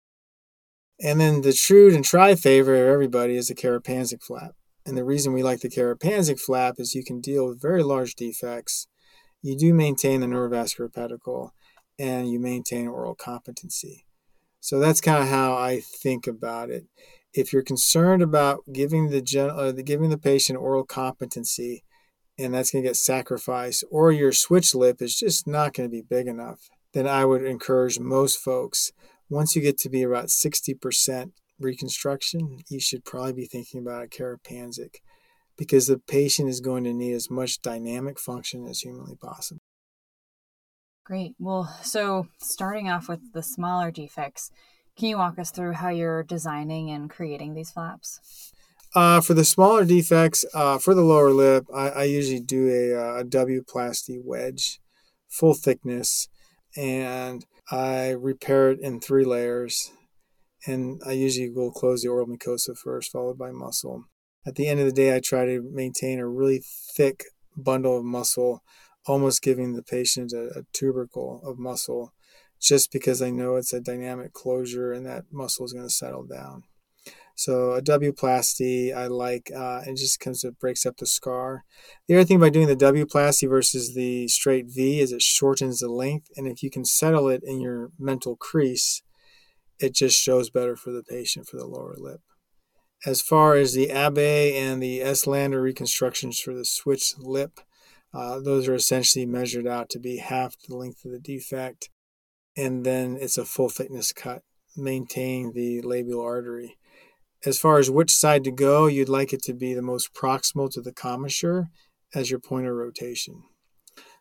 And 1.02 1.20
then 1.20 1.42
the 1.42 1.54
true 1.54 1.94
and 1.94 2.06
try 2.06 2.36
favorite 2.36 2.82
of 2.82 2.88
everybody 2.88 3.36
is 3.36 3.48
the 3.48 3.56
Karapandzic 3.56 4.22
flap. 4.24 4.54
And 4.86 4.98
the 4.98 5.04
reason 5.04 5.34
we 5.34 5.44
like 5.44 5.62
the 5.62 5.70
Karapandzic 5.70 6.40
flap 6.40 6.76
is 6.78 6.94
you 6.94 7.04
can 7.04 7.22
deal 7.22 7.48
with 7.48 7.62
very 7.62 7.84
large 7.84 8.16
defects. 8.16 8.88
You 9.42 9.58
do 9.58 9.74
maintain 9.74 10.22
the 10.22 10.28
neurovascular 10.28 10.94
pedicle 10.94 11.54
and 12.00 12.30
you 12.32 12.40
maintain 12.40 12.88
oral 12.88 13.16
competency. 13.16 14.06
So 14.60 14.80
that's 14.80 15.02
kind 15.02 15.22
of 15.22 15.30
how 15.30 15.54
I 15.54 15.82
think 15.82 16.26
about 16.26 16.70
it. 16.70 16.86
If 17.34 17.52
you're 17.52 17.64
concerned 17.64 18.22
about 18.22 18.62
giving 18.72 19.10
the 19.10 19.22
gen- 19.22 19.50
uh, 19.50 19.72
giving 19.72 20.10
the 20.10 20.18
patient 20.18 20.58
oral 20.58 20.86
competency, 20.86 21.84
and 22.38 22.54
that's 22.54 22.72
going 22.72 22.84
to 22.84 22.90
get 22.90 22.96
sacrificed, 22.96 23.84
or 23.92 24.12
your 24.12 24.32
switch 24.32 24.74
lip 24.74 25.02
is 25.02 25.16
just 25.18 25.48
not 25.48 25.74
going 25.74 25.90
to 25.90 25.92
be 25.92 26.02
big 26.02 26.28
enough, 26.28 26.70
then 26.94 27.08
I 27.08 27.26
would 27.26 27.44
encourage 27.44 28.00
most 28.00 28.40
folks. 28.40 28.92
Once 29.34 29.56
you 29.56 29.64
get 29.64 29.80
to 29.80 29.90
be 29.90 30.04
about 30.04 30.28
60% 30.28 31.32
reconstruction, 31.60 32.60
you 32.70 32.80
should 32.80 33.04
probably 33.04 33.34
be 33.34 33.46
thinking 33.48 33.80
about 33.80 34.04
a 34.04 34.08
Karapandzic 34.08 34.98
because 35.58 35.88
the 35.88 35.98
patient 35.98 36.50
is 36.50 36.62
going 36.62 36.84
to 36.84 36.94
need 36.94 37.14
as 37.14 37.32
much 37.32 37.60
dynamic 37.64 38.20
function 38.20 38.68
as 38.68 38.82
humanly 38.82 39.16
possible. 39.16 39.62
Great. 41.04 41.34
Well, 41.40 41.76
so 41.82 42.28
starting 42.38 42.92
off 42.92 43.10
with 43.10 43.34
the 43.34 43.42
smaller 43.42 43.90
defects, 43.90 44.52
can 44.96 45.10
you 45.10 45.18
walk 45.18 45.40
us 45.40 45.50
through 45.50 45.74
how 45.74 45.90
you're 45.90 46.22
designing 46.22 46.92
and 46.92 47.10
creating 47.10 47.56
these 47.56 47.72
flaps? 47.72 48.54
Uh, 48.94 49.20
for 49.20 49.34
the 49.34 49.44
smaller 49.44 49.84
defects, 49.84 50.46
uh, 50.54 50.78
for 50.78 50.94
the 50.94 51.02
lower 51.02 51.32
lip, 51.32 51.66
I, 51.74 51.90
I 51.90 52.04
usually 52.04 52.40
do 52.40 52.70
a, 52.70 52.96
uh, 52.96 53.20
a 53.22 53.24
W-plasty 53.24 54.20
wedge, 54.24 54.80
full 55.28 55.56
thickness, 55.56 56.30
and 56.78 57.44
I 57.72 58.10
repair 58.10 58.72
it 58.72 58.80
in 58.82 59.00
three 59.00 59.26
layers. 59.26 59.92
And 60.66 61.02
I 61.06 61.12
usually 61.12 61.50
will 61.50 61.72
close 61.72 62.02
the 62.02 62.08
oral 62.08 62.28
mucosa 62.28 62.78
first, 62.78 63.12
followed 63.12 63.38
by 63.38 63.52
muscle. 63.52 64.06
At 64.46 64.56
the 64.56 64.68
end 64.68 64.80
of 64.80 64.86
the 64.86 64.94
day, 64.94 65.16
I 65.16 65.20
try 65.20 65.46
to 65.46 65.62
maintain 65.62 66.20
a 66.20 66.28
really 66.28 66.62
thick 66.96 67.26
bundle 67.56 67.98
of 67.98 68.06
muscle 68.06 68.64
almost 69.06 69.42
giving 69.42 69.74
the 69.74 69.84
patient 69.84 70.32
a, 70.32 70.60
a 70.60 70.64
tubercle 70.72 71.42
of 71.44 71.60
muscle 71.60 72.14
just 72.62 72.92
because 72.92 73.22
I 73.22 73.30
know 73.30 73.58
it's 73.58 73.74
a 73.74 73.82
dynamic 73.82 74.32
closure 74.34 74.94
and 74.94 75.06
that 75.06 75.26
muscle 75.32 75.66
is 75.66 75.74
going 75.74 75.86
to 75.86 75.94
settle 75.94 76.24
down. 76.24 76.64
So 77.36 77.74
a 77.74 77.82
W-plasty 77.82 78.94
I 78.94 79.08
like, 79.08 79.52
uh, 79.56 79.82
it 79.88 79.98
just 79.98 80.20
comes 80.20 80.44
it 80.44 80.60
breaks 80.60 80.86
up 80.86 80.98
the 80.98 81.08
scar. 81.08 81.64
The 82.08 82.16
other 82.16 82.26
thing 82.26 82.40
by 82.40 82.50
doing 82.50 82.68
the 82.68 82.76
W-plasty 82.76 83.48
versus 83.50 83.96
the 83.96 84.28
straight 84.28 84.68
V 84.68 85.00
is 85.00 85.12
it 85.12 85.22
shortens 85.22 85.80
the 85.80 85.90
length, 85.90 86.30
and 86.38 86.48
if 86.48 86.62
you 86.62 86.70
can 86.70 86.86
settle 86.86 87.30
it 87.30 87.42
in 87.44 87.60
your 87.60 87.90
mental 87.98 88.36
crease, 88.36 89.02
it 89.80 89.96
just 89.96 90.22
shows 90.22 90.52
better 90.52 90.76
for 90.76 90.92
the 90.92 91.04
patient 91.04 91.48
for 91.48 91.58
the 91.58 91.66
lower 91.66 91.96
lip. 91.98 92.22
As 93.06 93.22
far 93.22 93.56
as 93.56 93.74
the 93.74 93.90
Abbe 93.90 94.56
and 94.56 94.82
the 94.82 95.00
Estlander 95.00 95.62
reconstructions 95.62 96.40
for 96.40 96.54
the 96.54 96.64
switch 96.64 97.16
lip, 97.18 97.60
uh, 98.14 98.40
those 98.40 98.68
are 98.68 98.76
essentially 98.76 99.26
measured 99.26 99.66
out 99.68 99.90
to 99.90 100.00
be 100.00 100.18
half 100.18 100.56
the 100.70 100.78
length 100.78 101.04
of 101.04 101.12
the 101.12 101.20
defect. 101.20 101.90
and 102.56 102.86
then 102.86 103.18
it's 103.20 103.38
a 103.38 103.46
full 103.46 103.70
thickness 103.70 104.14
cut, 104.14 104.44
maintaining 104.78 105.54
the 105.54 105.82
labial 105.82 106.22
artery. 106.22 106.78
As 107.46 107.60
far 107.60 107.78
as 107.78 107.92
which 107.92 108.12
side 108.12 108.44
to 108.46 108.52
go, 108.52 108.88
you'd 108.88 109.10
like 109.10 109.34
it 109.34 109.42
to 109.44 109.54
be 109.54 109.74
the 109.74 109.82
most 109.82 110.14
proximal 110.14 110.72
to 110.72 110.82
the 110.82 110.94
commissure 110.94 111.70
as 112.16 112.32
your 112.32 112.40
point 112.40 112.68
of 112.68 112.74
rotation. 112.74 113.44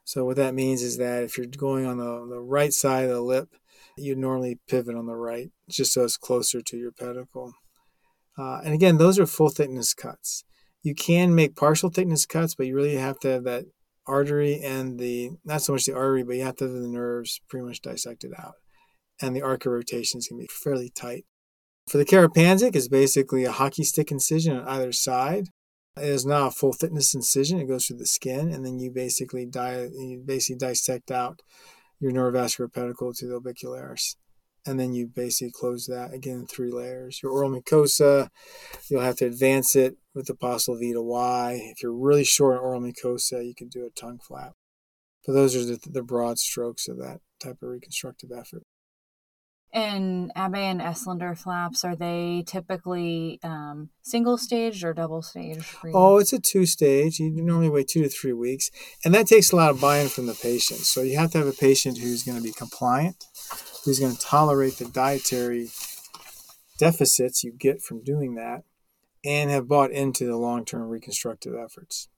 So 0.05 0.25
what 0.25 0.37
that 0.37 0.55
means 0.55 0.83
is 0.83 0.97
that 0.97 1.23
if 1.23 1.39
you're 1.39 1.47
going 1.47 1.87
on 1.87 1.99
the, 1.99 2.27
the 2.29 2.41
right 2.41 2.73
side 2.73 3.05
of 3.05 3.11
the 3.11 3.21
lip, 3.21 3.51
you 3.97 4.17
normally 4.17 4.59
pivot 4.69 4.97
on 4.97 5.07
the 5.07 5.15
right, 5.15 5.51
just 5.71 5.93
so 5.93 6.05
it's 6.05 6.17
closer 6.17 6.61
to 6.63 6.77
your 6.77 6.91
pedicle. 6.91 7.53
Uh, 8.37 8.61
and 8.65 8.75
again, 8.75 8.99
those 8.99 9.19
are 9.19 9.27
full 9.27 9.51
thickness 9.51 9.95
cuts. 9.95 10.45
You 10.83 10.95
can 10.95 11.35
make 11.35 11.55
partial 11.55 11.91
thickness 11.91 12.27
cuts, 12.27 12.57
but 12.57 12.67
you 12.67 12.75
really 12.75 12.97
have 12.97 13.21
to 13.21 13.29
have 13.29 13.45
that 13.45 13.67
artery 14.05 14.61
and 14.61 14.99
the, 14.99 15.31
not 15.45 15.63
so 15.63 15.75
much 15.75 15.85
the 15.85 15.95
artery, 15.95 16.25
but 16.25 16.35
you 16.35 16.43
have 16.43 16.57
to 16.57 16.65
have 16.65 16.73
the 16.73 16.89
nerves 16.89 17.41
pretty 17.49 17.65
much 17.65 17.83
dissected 17.83 18.33
out. 18.37 18.55
And 19.21 19.37
the 19.37 19.43
arc 19.43 19.65
of 19.67 19.73
rotation 19.73 20.19
is 20.19 20.27
going 20.27 20.41
to 20.41 20.47
be 20.47 20.53
fairly 20.53 20.91
tight. 20.91 21.25
For 21.89 21.99
the 21.99 22.05
Karapandzic, 22.05 22.75
it's 22.77 22.89
basically 22.89 23.45
a 23.45 23.53
hockey 23.53 23.85
stick 23.85 24.11
incision 24.11 24.57
on 24.57 24.67
either 24.69 24.93
side. 24.93 25.49
It 25.97 26.05
is 26.05 26.25
not 26.25 26.47
a 26.47 26.51
full 26.51 26.73
thickness 26.73 27.15
incision. 27.15 27.61
It 27.61 27.69
goes 27.69 27.87
through 27.87 27.99
the 27.99 28.07
skin, 28.07 28.51
and 28.51 28.65
then 28.65 28.79
you 28.79 28.91
basically 28.91 29.45
di- 29.45 29.89
you 29.93 30.23
basically 30.25 30.59
dissect 30.59 31.11
out 31.11 31.43
your 32.01 32.13
neurovascular 32.13 32.73
pedicle 32.73 33.13
to 33.15 33.27
the 33.27 33.39
orbicularis. 33.39 34.17
And 34.65 34.79
then 34.79 34.93
you 34.93 35.09
basically 35.09 35.53
close 35.53 35.87
that 35.87 36.15
again 36.15 36.41
in 36.41 36.47
three 36.47 36.71
layers. 36.71 37.21
Your 37.23 37.33
oral 37.33 37.51
mucosa, 37.51 38.29
you'll 38.89 39.03
have 39.03 39.17
to 39.17 39.27
advance 39.27 39.75
it 39.75 39.97
with 40.15 40.27
the 40.27 40.35
V 40.35 40.93
to 40.93 41.03
Y. 41.03 41.61
If 41.73 41.83
you're 41.83 41.93
really 41.93 42.25
short 42.25 42.59
on 42.59 42.63
oral 42.63 42.81
mucosa, 42.81 43.45
you 43.45 43.55
can 43.57 43.69
do 43.69 43.85
a 43.85 43.91
tongue 43.91 44.21
flap. 44.27 44.53
But 45.27 45.35
those 45.35 45.57
are 45.57 45.65
the, 45.65 45.79
the 45.85 46.03
broad 46.03 46.39
strokes 46.39 46.89
of 46.89 46.97
that 46.99 47.21
type 47.43 47.59
of 47.61 47.69
reconstructive 47.69 48.31
effort. 48.31 48.63
And 49.75 50.31
Abbe 50.37 50.59
and 50.59 50.83
Estlander 50.83 51.37
flaps, 51.37 51.83
are 51.83 51.97
they 51.97 52.45
typically 52.47 53.41
um, 53.43 53.89
single 54.03 54.37
stage 54.37 54.85
or 54.85 54.93
double 54.93 55.23
stage? 55.23 55.65
Oh, 55.95 56.19
it's 56.19 56.35
a 56.35 56.39
two 56.39 56.67
stage. 56.67 57.19
You 57.19 57.31
normally 57.31 57.71
wait 57.71 57.89
two 57.89 58.03
to 58.03 58.09
three 58.11 58.35
weeks. 58.35 58.71
And 59.03 59.15
that 59.15 59.27
takes 59.27 59.51
a 59.51 59.57
lot 59.57 59.71
of 59.71 59.81
buy 59.81 59.99
in 59.99 60.09
from 60.09 60.27
the 60.27 60.35
patient. 60.35 60.81
So 60.81 61.01
you 61.01 61.17
have 61.17 61.31
to 61.33 61.39
have 61.39 61.47
a 61.47 61.53
patient 61.53 61.99
who's 61.99 62.23
going 62.23 62.37
to 62.37 62.45
be 62.45 62.53
compliant, 62.53 63.25
who's 63.85 63.99
going 63.99 64.15
to 64.15 64.21
tolerate 64.21 64.75
the 64.75 64.85
dietary 64.85 65.69
deficits 66.79 67.43
you 67.43 67.53
get 67.53 67.81
from 67.81 68.05
doing 68.05 68.35
that, 68.35 68.65
and 69.25 69.51
have 69.51 69.69
bought 69.69 69.91
into 69.91 70.27
the 70.27 70.37
long 70.37 70.67
term 70.67 70.83
reconstructive 70.89 71.55
efforts, 71.55 72.09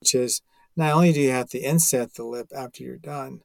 which 0.00 0.14
is 0.14 0.42
not 0.76 0.92
only 0.92 1.12
do 1.12 1.20
you 1.20 1.30
have 1.30 1.48
to 1.50 1.58
inset 1.58 2.14
the 2.14 2.24
lip 2.24 2.48
after 2.54 2.82
you're 2.82 2.98
done, 2.98 3.40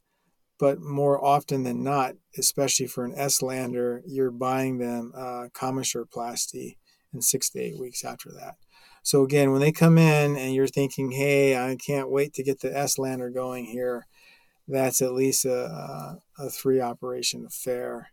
but 0.63 0.79
more 0.79 1.21
often 1.21 1.63
than 1.63 1.83
not, 1.83 2.13
especially 2.37 2.87
for 2.87 3.03
an 3.03 3.13
Estlander, 3.15 3.99
you're 4.07 4.31
buying 4.31 4.77
them 4.77 5.11
uh, 5.13 5.49
commissuroplasty 5.53 6.77
in 7.13 7.21
six 7.21 7.49
to 7.49 7.59
eight 7.59 7.77
weeks 7.77 8.05
after 8.05 8.31
that. 8.31 8.55
So 9.03 9.23
again, 9.25 9.51
when 9.51 9.59
they 9.59 9.73
come 9.73 9.97
in 9.97 10.37
and 10.37 10.55
you're 10.55 10.67
thinking, 10.67 11.11
"Hey, 11.11 11.57
I 11.57 11.75
can't 11.75 12.09
wait 12.09 12.33
to 12.35 12.43
get 12.43 12.61
the 12.61 12.69
Estlander 12.69 13.33
going 13.33 13.65
here," 13.65 14.07
that's 14.65 15.01
at 15.01 15.11
least 15.11 15.43
a, 15.43 16.19
a 16.39 16.49
three 16.49 16.79
operation 16.79 17.45
affair 17.45 18.11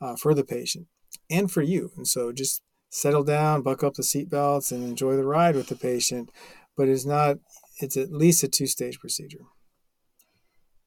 uh, 0.00 0.16
for 0.16 0.34
the 0.34 0.42
patient 0.42 0.88
and 1.30 1.52
for 1.52 1.62
you. 1.62 1.92
And 1.96 2.08
so 2.08 2.32
just 2.32 2.62
settle 2.90 3.22
down, 3.22 3.62
buckle 3.62 3.86
up 3.86 3.94
the 3.94 4.02
seatbelts, 4.02 4.72
and 4.72 4.82
enjoy 4.82 5.14
the 5.14 5.24
ride 5.24 5.54
with 5.54 5.68
the 5.68 5.76
patient. 5.76 6.32
But 6.76 6.88
it's 6.88 7.06
not. 7.06 7.36
It's 7.78 7.96
at 7.96 8.10
least 8.10 8.42
a 8.42 8.48
two 8.48 8.66
stage 8.66 8.98
procedure. 8.98 9.46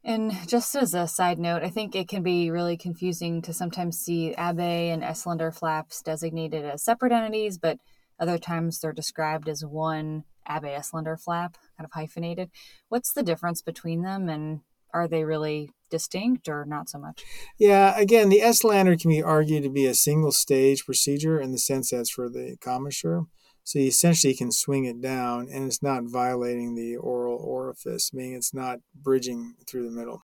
And 0.08 0.32
just 0.48 0.76
as 0.76 0.94
a 0.94 1.08
side 1.08 1.40
note, 1.40 1.64
I 1.64 1.70
think 1.70 1.96
it 1.96 2.08
can 2.08 2.22
be 2.22 2.52
really 2.52 2.78
confusing 2.78 3.42
to 3.42 3.54
sometimes 3.54 3.98
see 3.98 4.36
Abbe 4.36 4.62
and 4.62 5.02
Estlander 5.02 5.52
flaps 5.52 6.04
designated 6.04 6.64
as 6.64 6.84
separate 6.84 7.12
entities, 7.12 7.58
but 7.58 7.80
other 8.20 8.38
times 8.38 8.80
they're 8.80 8.94
described 8.94 9.50
as 9.50 9.66
one 9.66 10.24
Abbe 10.46 10.68
Estlander 10.68 11.20
flap, 11.20 11.58
kind 11.76 11.86
of 11.86 11.92
hyphenated. 11.92 12.52
What's 12.88 13.14
the 13.14 13.24
difference 13.24 13.64
between 13.64 14.04
them, 14.04 14.30
and 14.30 14.62
are 14.94 15.08
they 15.08 15.24
really 15.24 15.72
distinct 15.90 16.48
or 16.48 16.66
not 16.66 16.88
so 16.88 17.00
much? 17.00 17.24
Yeah, 17.58 17.98
again, 17.98 18.30
the 18.30 18.42
Estlander 18.42 19.02
can 19.02 19.10
be 19.10 19.24
argued 19.24 19.64
to 19.64 19.72
be 19.72 19.88
a 19.88 19.96
single 19.96 20.32
stage 20.32 20.86
procedure 20.86 21.42
in 21.42 21.52
the 21.52 21.58
sense 21.58 21.90
that's 21.90 22.12
for 22.12 22.30
the 22.30 22.58
commissure. 22.62 23.24
So 23.66 23.80
you 23.80 23.88
essentially 23.88 24.36
can 24.36 24.52
swing 24.52 24.86
it 24.86 25.02
down 25.02 25.50
and 25.52 25.66
it's 25.66 25.82
not 25.82 26.04
violating 26.04 26.76
the 26.76 26.98
oral 26.98 27.38
orifice, 27.38 28.14
meaning 28.14 28.34
it's 28.34 28.54
not 28.54 28.80
bridging 28.94 29.56
through 29.66 29.86
the 29.86 29.96
middle. 29.96 30.24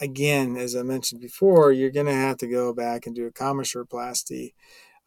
Again, 0.00 0.56
as 0.56 0.74
I 0.74 0.82
mentioned 0.82 1.20
before, 1.20 1.72
you're 1.72 1.90
going 1.90 2.06
to 2.06 2.14
have 2.14 2.38
to 2.38 2.46
go 2.46 2.72
back 2.72 3.06
and 3.06 3.14
do 3.14 3.26
a 3.26 3.30
commissuroplasty 3.30 4.54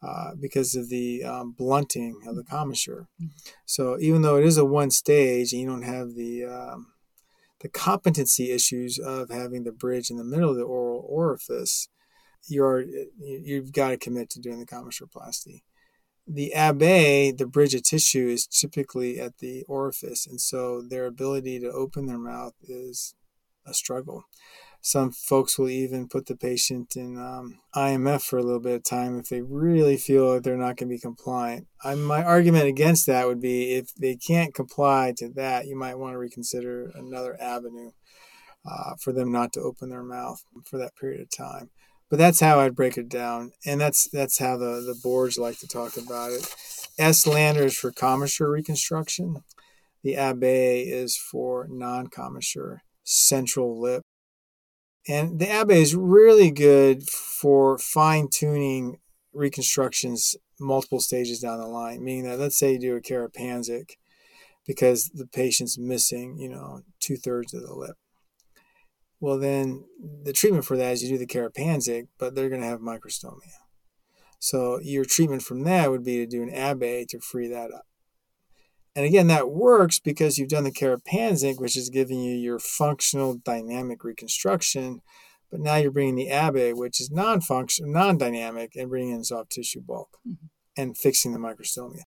uh, 0.00 0.36
because 0.38 0.76
of 0.76 0.88
the 0.88 1.24
um, 1.24 1.50
blunting 1.50 2.20
of 2.28 2.36
the 2.36 2.44
commissure. 2.44 3.08
Mm-hmm. 3.20 3.38
So 3.66 3.98
even 3.98 4.22
though 4.22 4.36
it 4.36 4.44
is 4.44 4.56
a 4.56 4.64
one 4.64 4.92
stage 4.92 5.52
and 5.52 5.60
you 5.60 5.66
don't 5.66 5.82
have 5.82 6.14
the 6.14 6.44
um, 6.44 6.92
the 7.60 7.68
competency 7.68 8.52
issues 8.52 9.00
of 9.00 9.30
having 9.30 9.64
the 9.64 9.72
bridge 9.72 10.10
in 10.10 10.16
the 10.16 10.22
middle 10.22 10.50
of 10.50 10.56
the 10.56 10.62
oral 10.62 11.04
orifice, 11.08 11.88
you're 12.46 12.84
you've 13.18 13.72
got 13.72 13.88
to 13.88 13.96
commit 13.96 14.30
to 14.30 14.40
doing 14.40 14.60
the 14.60 14.66
commissuroplasty 14.66 15.62
the 16.26 16.54
Abbe, 16.54 17.32
the 17.32 17.46
bridge 17.46 17.74
of 17.74 17.82
tissue, 17.82 18.28
is 18.28 18.46
typically 18.46 19.20
at 19.20 19.38
the 19.38 19.64
orifice, 19.68 20.26
and 20.26 20.40
so 20.40 20.80
their 20.80 21.06
ability 21.06 21.60
to 21.60 21.70
open 21.70 22.06
their 22.06 22.18
mouth 22.18 22.54
is 22.62 23.14
a 23.66 23.74
struggle. 23.74 24.24
Some 24.80 25.12
folks 25.12 25.58
will 25.58 25.70
even 25.70 26.08
put 26.08 26.26
the 26.26 26.36
patient 26.36 26.94
in 26.94 27.16
um, 27.16 27.60
IMF 27.74 28.22
for 28.22 28.38
a 28.38 28.42
little 28.42 28.60
bit 28.60 28.74
of 28.74 28.84
time 28.84 29.18
if 29.18 29.30
they 29.30 29.40
really 29.40 29.96
feel 29.96 30.34
like 30.34 30.42
they're 30.42 30.58
not 30.58 30.76
going 30.76 30.88
to 30.90 30.94
be 30.94 30.98
compliant. 30.98 31.68
I, 31.82 31.94
my 31.94 32.22
argument 32.22 32.66
against 32.66 33.06
that 33.06 33.26
would 33.26 33.40
be 33.40 33.72
if 33.72 33.94
they 33.94 34.14
can't 34.14 34.54
comply 34.54 35.14
to 35.16 35.30
that, 35.30 35.66
you 35.66 35.76
might 35.76 35.98
want 35.98 36.12
to 36.12 36.18
reconsider 36.18 36.92
another 36.94 37.40
avenue 37.40 37.92
uh, 38.70 38.94
for 39.00 39.12
them 39.12 39.32
not 39.32 39.54
to 39.54 39.60
open 39.60 39.88
their 39.88 40.02
mouth 40.02 40.44
for 40.66 40.76
that 40.78 40.96
period 40.96 41.22
of 41.22 41.30
time 41.30 41.70
but 42.14 42.18
that's 42.18 42.38
how 42.38 42.60
I'd 42.60 42.76
break 42.76 42.96
it 42.96 43.08
down, 43.08 43.50
and 43.66 43.80
that's 43.80 44.08
that's 44.08 44.38
how 44.38 44.56
the 44.56 44.80
the 44.86 44.96
boards 45.02 45.36
like 45.36 45.58
to 45.58 45.66
talk 45.66 45.96
about 45.96 46.30
it. 46.30 46.42
Estlanders 46.96 47.74
for 47.74 47.90
commissure 47.90 48.52
reconstruction. 48.52 49.42
The 50.04 50.14
Abbe 50.14 50.82
is 50.82 51.16
for 51.16 51.66
non-commissure 51.68 52.82
central 53.02 53.80
lip, 53.80 54.02
and 55.08 55.40
the 55.40 55.50
Abbe 55.50 55.74
is 55.74 55.96
really 55.96 56.52
good 56.52 57.02
for 57.08 57.78
fine 57.78 58.28
tuning 58.30 59.00
reconstructions 59.32 60.36
multiple 60.60 61.00
stages 61.00 61.40
down 61.40 61.58
the 61.58 61.66
line. 61.66 62.04
Meaning 62.04 62.26
that 62.26 62.38
let's 62.38 62.56
say 62.56 62.74
you 62.74 62.78
do 62.78 62.94
a 62.94 63.00
Karapandzic 63.00 63.96
because 64.64 65.10
the 65.12 65.26
patient's 65.26 65.76
missing, 65.76 66.38
you 66.38 66.48
know, 66.48 66.82
two 67.00 67.16
thirds 67.16 67.52
of 67.54 67.62
the 67.62 67.74
lip 67.74 67.96
well, 69.24 69.38
then 69.38 69.84
the 70.22 70.34
treatment 70.34 70.66
for 70.66 70.76
that 70.76 70.92
is 70.92 71.02
you 71.02 71.08
do 71.08 71.16
the 71.16 71.26
Karapandzic, 71.26 72.08
but 72.18 72.34
they're 72.34 72.50
going 72.50 72.60
to 72.60 72.66
have 72.66 72.80
microstomia. 72.80 73.54
So 74.38 74.78
your 74.82 75.06
treatment 75.06 75.40
from 75.40 75.64
that 75.64 75.90
would 75.90 76.04
be 76.04 76.18
to 76.18 76.26
do 76.26 76.42
an 76.42 76.52
Abbe 76.52 77.06
to 77.06 77.20
free 77.20 77.48
that 77.48 77.72
up. 77.72 77.86
And 78.94 79.06
again, 79.06 79.28
that 79.28 79.50
works 79.50 79.98
because 79.98 80.36
you've 80.36 80.50
done 80.50 80.64
the 80.64 80.70
Karapandzic, 80.70 81.58
which 81.58 81.74
is 81.74 81.88
giving 81.88 82.20
you 82.20 82.34
your 82.34 82.58
functional 82.58 83.38
dynamic 83.42 84.04
reconstruction. 84.04 85.00
But 85.50 85.60
now 85.60 85.76
you're 85.76 85.90
bringing 85.90 86.16
the 86.16 86.28
Abbe, 86.28 86.74
which 86.74 87.00
is 87.00 87.10
non-functional, 87.10 87.90
non-dynamic, 87.90 88.72
and 88.76 88.90
bringing 88.90 89.14
in 89.14 89.24
soft 89.24 89.52
tissue 89.52 89.80
bulk 89.80 90.18
mm-hmm. 90.28 90.48
and 90.76 90.98
fixing 90.98 91.32
the 91.32 91.38
microstomia. 91.38 92.02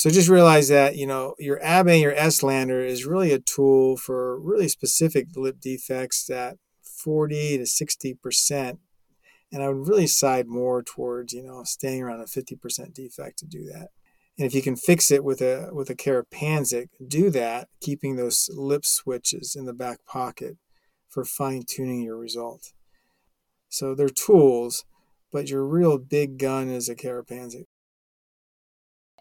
So 0.00 0.08
just 0.08 0.30
realize 0.30 0.68
that 0.68 0.96
you 0.96 1.06
know 1.06 1.34
your 1.38 1.62
Abbe, 1.62 2.00
your 2.00 2.14
Estlander 2.14 2.82
is 2.82 3.04
really 3.04 3.32
a 3.32 3.38
tool 3.38 3.98
for 3.98 4.40
really 4.40 4.66
specific 4.66 5.26
lip 5.36 5.56
defects 5.60 6.24
that 6.24 6.56
40 6.82 7.58
to 7.58 7.66
60 7.66 8.14
percent, 8.14 8.78
and 9.52 9.62
I 9.62 9.68
would 9.68 9.86
really 9.86 10.06
side 10.06 10.46
more 10.46 10.82
towards 10.82 11.34
you 11.34 11.42
know 11.42 11.64
staying 11.64 12.02
around 12.02 12.22
a 12.22 12.26
50 12.26 12.56
percent 12.56 12.94
defect 12.94 13.40
to 13.40 13.46
do 13.46 13.66
that. 13.66 13.88
And 14.38 14.46
if 14.46 14.54
you 14.54 14.62
can 14.62 14.74
fix 14.74 15.10
it 15.10 15.22
with 15.22 15.42
a 15.42 15.68
with 15.70 15.90
a 15.90 15.94
Karapandzic, 15.94 16.88
do 17.06 17.28
that, 17.28 17.68
keeping 17.82 18.16
those 18.16 18.48
lip 18.54 18.86
switches 18.86 19.54
in 19.54 19.66
the 19.66 19.74
back 19.74 20.06
pocket 20.06 20.56
for 21.10 21.26
fine 21.26 21.64
tuning 21.68 22.00
your 22.00 22.16
result. 22.16 22.72
So 23.68 23.94
they're 23.94 24.08
tools, 24.08 24.86
but 25.30 25.50
your 25.50 25.66
real 25.66 25.98
big 25.98 26.38
gun 26.38 26.70
is 26.70 26.88
a 26.88 26.94
Karapandzic. 26.94 27.66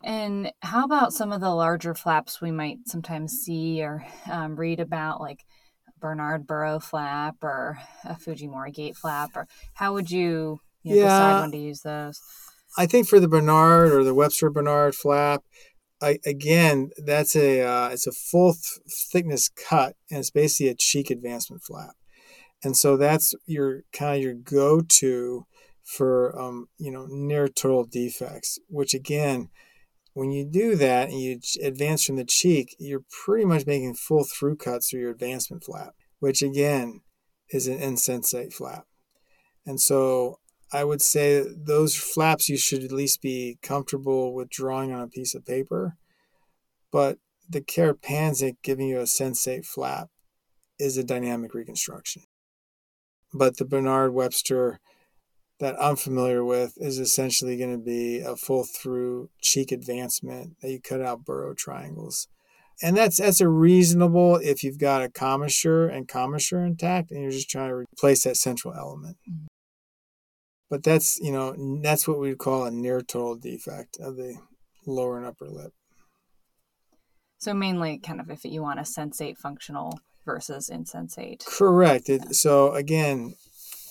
And 0.03 0.51
how 0.61 0.85
about 0.85 1.13
some 1.13 1.31
of 1.31 1.41
the 1.41 1.49
larger 1.49 1.93
flaps 1.93 2.41
we 2.41 2.51
might 2.51 2.79
sometimes 2.85 3.33
see 3.33 3.83
or 3.83 4.05
um, 4.31 4.55
read 4.55 4.79
about, 4.79 5.19
like 5.19 5.39
Bernard 5.99 6.47
Burow 6.47 6.81
flap 6.81 7.35
or 7.43 7.79
a 8.05 8.13
Fujimori 8.15 8.73
gate 8.73 8.95
flap? 8.95 9.31
Or 9.35 9.47
how 9.73 9.93
would 9.93 10.09
you, 10.09 10.59
you 10.83 10.95
know, 10.95 11.01
yeah, 11.01 11.07
decide 11.07 11.41
when 11.41 11.51
to 11.51 11.57
use 11.57 11.81
those? 11.81 12.19
I 12.77 12.85
think 12.85 13.07
for 13.07 13.19
the 13.19 13.27
Bernard 13.27 13.91
or 13.91 14.03
the 14.03 14.13
Webster 14.13 14.49
Bernard 14.49 14.95
flap, 14.95 15.43
I, 16.01 16.19
again, 16.25 16.91
that's 16.97 17.35
a 17.35 17.61
uh, 17.61 17.89
it's 17.89 18.07
a 18.07 18.11
full 18.11 18.53
th- 18.53 18.79
thickness 19.11 19.49
cut, 19.49 19.95
and 20.09 20.19
it's 20.19 20.31
basically 20.31 20.69
a 20.69 20.75
cheek 20.75 21.09
advancement 21.09 21.61
flap. 21.63 21.95
And 22.63 22.75
so 22.75 22.97
that's 22.97 23.33
your 23.45 23.83
kind 23.91 24.17
of 24.17 24.23
your 24.23 24.33
go-to 24.33 25.45
for 25.83 26.39
um, 26.39 26.67
you 26.77 26.91
know 26.91 27.05
near 27.09 27.47
total 27.47 27.83
defects, 27.83 28.59
which 28.69 28.93
again, 28.93 29.49
when 30.19 30.31
you 30.31 30.43
do 30.43 30.75
that 30.75 31.07
and 31.07 31.17
you 31.17 31.39
advance 31.63 32.03
from 32.03 32.17
the 32.17 32.25
cheek, 32.25 32.75
you're 32.77 33.05
pretty 33.23 33.45
much 33.45 33.65
making 33.65 33.93
full 33.93 34.25
through 34.25 34.57
cuts 34.57 34.89
through 34.89 34.99
your 34.99 35.11
advancement 35.11 35.63
flap, 35.63 35.95
which 36.19 36.41
again 36.41 36.99
is 37.51 37.67
an 37.67 37.79
insensate 37.79 38.51
flap. 38.51 38.85
And 39.65 39.79
so 39.79 40.39
I 40.73 40.83
would 40.83 41.01
say 41.01 41.45
those 41.49 41.95
flaps 41.95 42.49
you 42.49 42.57
should 42.57 42.83
at 42.83 42.91
least 42.91 43.21
be 43.21 43.59
comfortable 43.61 44.35
with 44.35 44.49
drawing 44.49 44.91
on 44.91 44.99
a 44.99 45.07
piece 45.07 45.33
of 45.35 45.45
paper. 45.45 45.95
But 46.91 47.19
the 47.49 47.61
Karapandzic 47.61 48.57
giving 48.61 48.89
you 48.89 48.99
a 48.99 49.03
sensate 49.03 49.65
flap 49.65 50.09
is 50.77 50.97
a 50.97 51.03
dynamic 51.03 51.53
reconstruction. 51.53 52.23
But 53.33 53.55
the 53.55 53.63
Bernard 53.63 54.13
Webster 54.13 54.81
that 55.59 55.75
I'm 55.81 55.95
familiar 55.95 56.43
with 56.43 56.73
is 56.77 56.99
essentially 56.99 57.57
going 57.57 57.71
to 57.71 57.83
be 57.83 58.19
a 58.19 58.35
full 58.35 58.63
through 58.63 59.29
cheek 59.41 59.71
advancement 59.71 60.55
that 60.61 60.71
you 60.71 60.81
cut 60.81 61.01
out 61.01 61.25
Burow 61.25 61.55
triangles. 61.55 62.27
And 62.81 62.95
that's 62.95 63.17
that's 63.17 63.41
a 63.41 63.49
reasonable 63.49 64.37
if 64.37 64.63
you've 64.63 64.79
got 64.79 65.03
a 65.03 65.09
commissure 65.09 65.89
and 65.89 66.07
commissure 66.07 66.63
intact 66.63 67.11
and 67.11 67.21
you're 67.21 67.31
just 67.31 67.49
trying 67.49 67.69
to 67.69 67.75
replace 67.75 68.23
that 68.23 68.37
central 68.37 68.73
element. 68.73 69.17
But 70.69 70.83
that's, 70.83 71.19
you 71.19 71.31
know, 71.31 71.81
that's 71.81 72.07
what 72.07 72.19
we 72.19 72.29
would 72.29 72.37
call 72.37 72.63
a 72.63 72.71
near 72.71 73.01
total 73.01 73.35
defect 73.35 73.97
of 73.99 74.15
the 74.15 74.35
lower 74.85 75.17
and 75.17 75.25
upper 75.25 75.47
lip. 75.49 75.73
So 77.39 77.53
mainly 77.53 77.97
kind 77.97 78.21
of 78.21 78.29
if 78.29 78.45
you 78.45 78.61
want 78.61 78.79
a 78.79 78.83
sensate 78.83 79.37
functional 79.37 79.99
versus 80.25 80.69
insensate. 80.69 81.43
Correct. 81.45 82.07
Yeah. 82.07 82.19
so 82.31 82.73
again, 82.73 83.35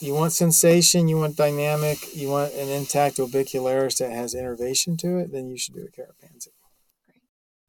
you 0.00 0.14
want 0.14 0.32
sensation, 0.32 1.08
you 1.08 1.16
want 1.18 1.37
dynamic, 1.37 1.98
you 2.14 2.28
want 2.28 2.52
an 2.54 2.68
intact 2.68 3.16
orbicularis 3.16 3.98
that 3.98 4.12
has 4.12 4.34
innervation 4.34 4.96
to 4.98 5.18
it, 5.18 5.32
then 5.32 5.48
you 5.48 5.58
should 5.58 5.74
do 5.74 5.87
a 5.87 6.00
Karapandzic. 6.00 6.48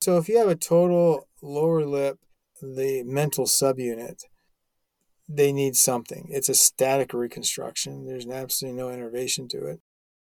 So 0.02 0.18
if 0.18 0.30
you 0.30 0.38
have 0.38 0.48
a 0.48 0.56
total 0.56 1.28
lower 1.42 1.86
lip, 1.86 2.20
the 2.62 3.04
mental 3.04 3.46
subunit, 3.46 4.24
they 5.28 5.52
need 5.52 5.76
something. 5.76 6.28
It's 6.30 6.50
a 6.50 6.56
static 6.56 7.14
reconstruction. 7.14 8.06
There's 8.06 8.28
absolutely 8.28 8.82
no 8.82 8.90
innervation 8.90 9.48
to 9.50 9.66
it. 9.66 9.80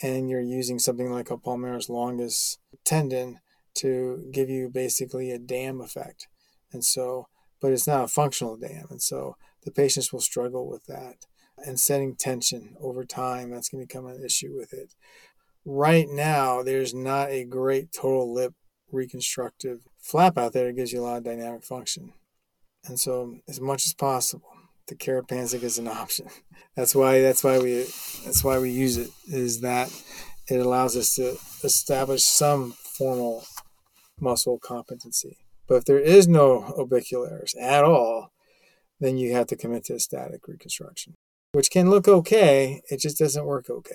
And 0.02 0.28
you're 0.28 0.40
using 0.40 0.78
something 0.78 1.10
like 1.10 1.30
a 1.30 1.36
palmaris 1.36 1.88
longus 1.88 2.58
tendon 2.84 3.40
to 3.76 4.28
give 4.32 4.48
you 4.48 4.70
basically 4.70 5.30
a 5.30 5.38
dam 5.38 5.80
effect. 5.80 6.28
And 6.72 6.84
so, 6.84 7.28
but 7.60 7.72
it's 7.72 7.86
not 7.86 8.04
a 8.04 8.08
functional 8.08 8.56
dam. 8.56 8.86
And 8.90 9.02
so 9.02 9.36
the 9.64 9.70
patients 9.70 10.12
will 10.12 10.20
struggle 10.20 10.68
with 10.68 10.84
that. 10.86 11.26
And 11.64 11.80
setting 11.80 12.14
tension 12.16 12.76
over 12.80 13.04
time, 13.04 13.50
that's 13.50 13.70
going 13.70 13.82
to 13.82 13.86
become 13.86 14.06
an 14.06 14.22
issue 14.24 14.54
with 14.54 14.72
it. 14.72 14.94
Right 15.64 16.08
now, 16.08 16.62
there's 16.62 16.94
not 16.94 17.30
a 17.30 17.44
great 17.44 17.92
total 17.92 18.32
lip 18.32 18.54
reconstructive 18.92 19.80
flap 20.00 20.38
out 20.38 20.52
there 20.52 20.66
that 20.66 20.76
gives 20.76 20.92
you 20.92 21.00
a 21.00 21.02
lot 21.02 21.16
of 21.18 21.24
dynamic 21.24 21.64
function. 21.64 22.12
And 22.84 23.00
so, 23.00 23.38
as 23.48 23.60
much 23.60 23.86
as 23.86 23.94
possible, 23.94 24.48
the 24.86 24.94
Karapandzic 24.94 25.62
is 25.62 25.78
an 25.78 25.88
option. 26.02 26.28
That's 26.76 26.94
why 26.94 27.20
that's 27.20 27.42
why 27.42 27.58
we 27.58 27.86
that's 28.24 28.44
why 28.44 28.58
we 28.58 28.70
use 28.70 28.96
it 28.96 29.10
is 29.26 29.60
that 29.60 29.90
it 30.48 30.60
allows 30.60 30.96
us 30.96 31.14
to 31.16 31.36
establish 31.64 32.22
some 32.22 32.72
formal 32.72 33.44
muscle 34.20 34.58
competency. 34.58 35.38
But 35.68 35.76
if 35.76 35.84
there 35.84 35.98
is 35.98 36.28
no 36.28 36.60
orbicularis 36.78 37.60
at 37.60 37.84
all, 37.84 38.32
then 39.00 39.18
you 39.18 39.32
have 39.32 39.48
to 39.48 39.56
commit 39.56 39.84
to 39.84 39.94
a 39.94 40.00
static 40.00 40.46
reconstruction, 40.46 41.14
which 41.56 41.70
can 41.70 41.88
look 41.88 42.06
okay. 42.06 42.82
It 42.90 43.00
just 43.00 43.16
doesn't 43.16 43.46
work 43.46 43.70
okay. 43.70 43.94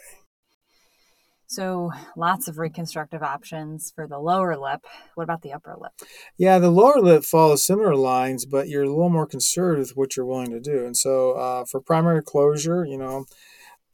So 1.46 1.92
lots 2.18 2.48
of 2.48 2.58
reconstructive 2.58 3.22
options 3.22 3.92
for 3.94 4.08
the 4.08 4.18
lower 4.18 4.58
lip. 4.58 4.84
What 5.14 5.26
about 5.26 5.44
the 5.44 5.54
upper 5.54 5.76
lip? 5.80 5.92
Yeah, 6.40 6.58
the 6.58 6.72
lower 6.72 7.00
lip 7.00 7.24
follows 7.24 7.64
similar 7.64 7.96
lines, 7.96 8.48
but 8.48 8.68
you're 8.68 8.86
a 8.86 8.90
little 8.90 9.12
more 9.12 9.28
conservative 9.28 9.90
with 9.90 9.96
what 9.96 10.18
you're 10.18 10.26
willing 10.26 10.50
to 10.50 10.60
do. 10.60 10.88
And 10.88 10.98
so 10.98 11.34
uh, 11.34 11.66
for 11.66 11.80
primary 11.80 12.24
closure, 12.24 12.84
you 12.84 12.98
know, 12.98 13.26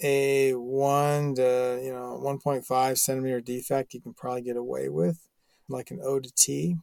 a 0.02 0.54
one 0.54 1.36
to 1.36 1.82
you 1.84 1.92
know 1.92 2.22
1.5 2.24 2.98
centimeter 2.98 3.42
defect 3.42 3.94
you 3.94 4.00
can 4.00 4.14
probably 4.14 4.44
get 4.44 4.56
away 4.56 4.88
with, 4.88 5.28
like 5.68 5.92
an 5.92 6.00
O 6.02 6.22
to 6.22 6.32
T. 6.38 6.78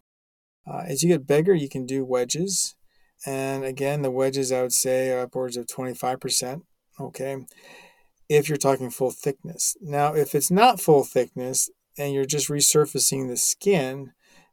Uh, 0.66 0.82
as 0.86 1.02
you 1.02 1.08
get 1.08 1.26
bigger, 1.26 1.54
you 1.54 1.70
can 1.70 1.86
do 1.86 2.04
wedges, 2.04 2.74
and 3.24 3.64
again, 3.64 4.02
the 4.02 4.10
wedges 4.10 4.52
I 4.52 4.60
would 4.60 4.72
say 4.74 5.10
are 5.12 5.20
upwards 5.20 5.56
of 5.56 5.66
25%. 5.66 6.62
Okay 6.98 7.44
if 8.28 8.48
you're 8.48 8.58
talking 8.58 8.90
full 8.90 9.10
thickness. 9.10 9.76
Now, 9.80 10.14
if 10.14 10.34
it's 10.34 10.50
not 10.50 10.80
full 10.80 11.04
thickness 11.04 11.70
and 11.98 12.12
you're 12.12 12.24
just 12.24 12.48
resurfacing 12.48 13.28
the 13.28 13.36
skin, 13.36 14.12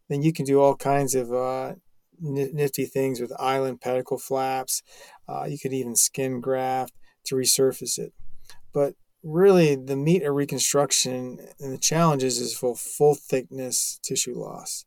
then 0.09 0.21
you 0.21 0.33
can 0.33 0.45
do 0.45 0.61
all 0.61 0.75
kinds 0.75 1.15
of 1.15 1.33
uh, 1.33 1.73
nifty 2.19 2.85
things 2.85 3.19
with 3.19 3.31
island 3.39 3.81
pedicle 3.81 4.17
flaps. 4.17 4.83
Uh, 5.27 5.45
you 5.45 5.57
could 5.57 5.73
even 5.73 5.95
skin 5.95 6.41
graft 6.41 6.93
to 7.25 7.35
resurface 7.35 7.97
it. 7.97 8.13
But 8.73 8.95
really, 9.23 9.75
the 9.75 9.95
meat 9.95 10.23
of 10.23 10.35
reconstruction 10.35 11.39
and 11.59 11.73
the 11.73 11.77
challenges 11.77 12.39
is 12.39 12.55
for 12.55 12.75
full 12.75 13.15
thickness 13.15 13.99
tissue 14.03 14.37
loss. 14.37 14.85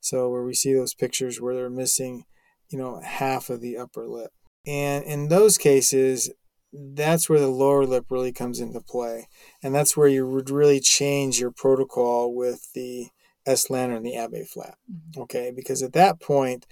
So 0.00 0.28
where 0.28 0.44
we 0.44 0.54
see 0.54 0.74
those 0.74 0.94
pictures 0.94 1.40
where 1.40 1.54
they're 1.54 1.70
missing, 1.70 2.24
you 2.68 2.78
know, 2.78 3.00
half 3.00 3.48
of 3.48 3.60
the 3.60 3.78
upper 3.78 4.06
lip. 4.06 4.32
And 4.66 5.04
in 5.04 5.28
those 5.28 5.56
cases, 5.56 6.30
that's 6.74 7.28
where 7.28 7.40
the 7.40 7.48
lower 7.48 7.86
lip 7.86 8.06
really 8.10 8.32
comes 8.32 8.60
into 8.60 8.80
play. 8.80 9.28
And 9.62 9.74
that's 9.74 9.96
where 9.96 10.08
you 10.08 10.26
would 10.26 10.50
really 10.50 10.80
change 10.80 11.38
your 11.38 11.52
protocol 11.52 12.34
with 12.34 12.72
the 12.74 13.08
Estlander 13.46 13.96
and 13.96 14.04
the 14.04 14.16
Abbe 14.16 14.44
flap. 14.44 14.78
Mm-hmm. 14.90 15.22
Okay, 15.22 15.52
because 15.54 15.82
at 15.82 15.92
that 15.92 16.20
point, 16.20 16.66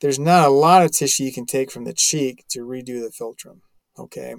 there's 0.00 0.18
not 0.18 0.46
a 0.46 0.50
lot 0.50 0.82
of 0.82 0.92
tissue 0.92 1.24
you 1.24 1.32
can 1.32 1.46
take 1.46 1.70
from 1.70 1.84
the 1.84 1.92
cheek 1.92 2.44
to 2.50 2.60
redo 2.60 3.00
the 3.00 3.12
philtrum. 3.12 3.60
Okay, 3.98 4.34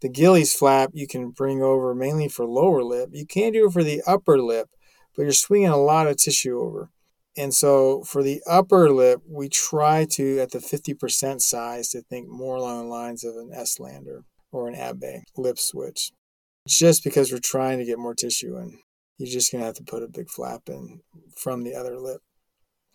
the 0.00 0.08
Gillies 0.08 0.52
flap 0.52 0.90
you 0.92 1.06
can 1.06 1.30
bring 1.30 1.62
over 1.62 1.94
mainly 1.94 2.28
for 2.28 2.44
lower 2.44 2.82
lip. 2.82 3.10
You 3.12 3.26
can 3.26 3.52
do 3.52 3.66
it 3.66 3.72
for 3.72 3.84
the 3.84 4.02
upper 4.06 4.40
lip, 4.40 4.68
but 5.14 5.22
you're 5.22 5.32
swinging 5.32 5.68
a 5.68 5.76
lot 5.76 6.08
of 6.08 6.16
tissue 6.16 6.58
over. 6.58 6.90
And 7.36 7.54
so 7.54 8.02
for 8.02 8.24
the 8.24 8.42
upper 8.46 8.90
lip, 8.90 9.20
we 9.28 9.48
try 9.48 10.04
to, 10.10 10.40
at 10.40 10.50
the 10.50 10.58
50% 10.58 11.40
size, 11.40 11.90
to 11.90 12.02
think 12.02 12.28
more 12.28 12.56
along 12.56 12.78
the 12.78 12.90
lines 12.90 13.22
of 13.22 13.36
an 13.36 13.52
Estlander 13.56 14.24
or 14.52 14.68
an 14.68 14.74
Abbe 14.74 15.24
lip 15.36 15.58
switch. 15.58 16.12
Just 16.68 17.02
because 17.02 17.32
we're 17.32 17.38
trying 17.38 17.78
to 17.78 17.84
get 17.84 17.98
more 17.98 18.14
tissue 18.14 18.56
in, 18.56 18.78
you're 19.18 19.30
just 19.30 19.50
going 19.50 19.60
to 19.60 19.66
have 19.66 19.76
to 19.76 19.82
put 19.82 20.02
a 20.02 20.08
big 20.08 20.28
flap 20.28 20.68
in 20.68 21.00
from 21.36 21.62
the 21.62 21.74
other 21.74 21.98
lip. 21.98 22.20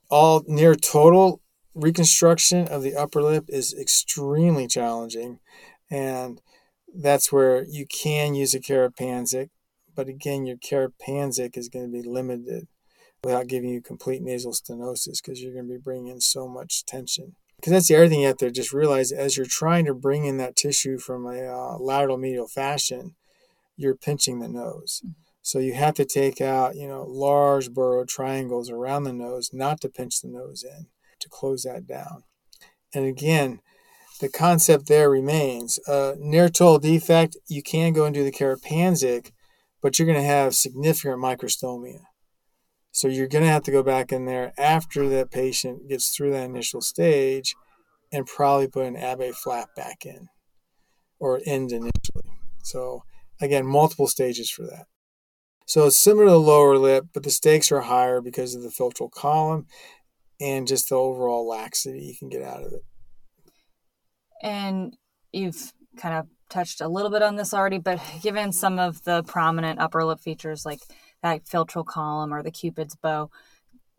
All 0.09 0.43
near 0.47 0.75
total 0.75 1.41
reconstruction 1.73 2.67
of 2.67 2.83
the 2.83 2.95
upper 2.95 3.21
lip 3.21 3.45
is 3.49 3.73
extremely 3.73 4.67
challenging. 4.67 5.39
And 5.89 6.41
that's 6.93 7.31
where 7.31 7.63
you 7.63 7.85
can 7.85 8.33
use 8.33 8.53
a 8.53 8.59
Karapandzic, 8.59 9.49
but 9.95 10.07
again, 10.07 10.45
your 10.45 10.57
Karapandzic 10.57 11.57
is 11.57 11.69
going 11.69 11.85
to 11.85 11.91
be 11.91 12.07
limited 12.07 12.67
without 13.23 13.47
giving 13.47 13.69
you 13.69 13.81
complete 13.81 14.21
nasal 14.21 14.53
stenosis 14.53 15.21
because 15.21 15.41
you're 15.41 15.53
going 15.53 15.67
to 15.67 15.73
be 15.73 15.79
bringing 15.79 16.07
in 16.07 16.21
so 16.21 16.47
much 16.47 16.85
tension 16.85 17.35
because 17.65 17.77
that's 17.77 17.87
the 17.87 17.95
other 17.95 18.07
thing 18.07 18.21
you 18.21 18.27
have 18.27 18.37
to 18.37 18.51
just 18.51 18.71
realize 18.71 19.11
as 19.11 19.35
you're 19.35 19.47
trying 19.47 19.85
to 19.85 19.95
bring 19.95 20.25
in 20.25 20.37
that 20.37 20.55
tissue 20.55 20.99
from 20.99 21.25
a 21.25 21.47
uh, 21.47 21.77
lateral 21.79 22.15
medial 22.15 22.47
fashion, 22.47 23.15
you're 23.75 23.95
pinching 23.95 24.37
the 24.37 24.47
nose. 24.47 25.01
Mm-hmm. 25.03 25.13
So 25.41 25.57
you 25.57 25.73
have 25.73 25.95
to 25.95 26.05
take 26.05 26.41
out, 26.41 26.75
you 26.75 26.87
know, 26.87 27.03
large 27.09 27.69
Burow 27.69 28.07
triangles 28.07 28.69
around 28.69 29.05
the 29.05 29.13
nose, 29.13 29.49
not 29.51 29.81
to 29.81 29.89
pinch 29.89 30.21
the 30.21 30.27
nose 30.27 30.63
in, 30.63 30.89
to 31.19 31.27
close 31.27 31.63
that 31.63 31.87
down. 31.87 32.25
And 32.93 33.07
again, 33.07 33.61
the 34.21 34.29
concept 34.29 34.87
there 34.87 35.09
remains. 35.09 35.79
Uh, 35.87 36.13
near 36.19 36.49
total 36.49 36.77
defect, 36.77 37.35
you 37.47 37.63
can 37.63 37.93
go 37.93 38.05
and 38.05 38.13
do 38.13 38.23
the 38.23 38.31
Karapandzic, 38.31 39.31
but 39.81 39.97
you're 39.97 40.05
going 40.05 40.21
to 40.21 40.23
have 40.23 40.53
significant 40.53 41.17
microstomia. 41.17 42.01
So 42.95 43.09
you're 43.09 43.27
going 43.27 43.43
to 43.43 43.51
have 43.51 43.63
to 43.63 43.73
go 43.73 43.83
back 43.83 44.13
in 44.13 44.23
there 44.23 44.53
after 44.57 45.09
that 45.09 45.29
patient 45.29 45.89
gets 45.89 46.15
through 46.15 46.31
that 46.31 46.45
initial 46.45 46.79
stage 46.79 47.53
and 48.09 48.25
probably 48.25 48.69
put 48.69 48.85
an 48.85 48.95
Abbe 48.95 49.33
flap 49.33 49.75
back 49.75 50.05
in 50.05 50.29
or 51.19 51.41
end 51.45 51.73
initially. 51.73 52.39
So 52.63 53.03
again, 53.41 53.65
multiple 53.65 54.07
stages 54.07 54.49
for 54.49 54.61
that. 54.61 54.85
So 55.65 55.87
it's 55.87 55.99
similar 55.99 56.27
to 56.27 56.31
the 56.31 56.39
lower 56.39 56.77
lip, 56.77 57.07
but 57.13 57.23
the 57.23 57.31
stakes 57.31 57.69
are 57.69 57.81
higher 57.81 58.21
because 58.21 58.55
of 58.55 58.63
the 58.63 58.69
philtral 58.69 59.11
column 59.11 59.67
and 60.39 60.65
just 60.65 60.87
the 60.87 60.95
overall 60.95 61.45
laxity 61.45 61.99
you 61.99 62.15
can 62.17 62.29
get 62.29 62.43
out 62.43 62.63
of 62.63 62.71
it. 62.71 62.85
And 64.41 64.95
you've 65.33 65.73
kind 65.97 66.15
of 66.15 66.27
touched 66.47 66.79
a 66.79 66.87
little 66.87 67.11
bit 67.11 67.23
on 67.23 67.35
this 67.35 67.53
already, 67.53 67.77
but 67.77 67.99
given 68.21 68.53
some 68.53 68.79
of 68.79 69.03
the 69.03 69.21
prominent 69.23 69.81
upper 69.81 70.05
lip 70.05 70.21
features 70.21 70.65
like 70.65 70.79
that 71.25 71.43
philtral 71.45 71.85
column 71.85 72.31
or 72.31 72.43
the 72.43 72.51
Cupid's 72.51 72.95
bow. 72.95 73.31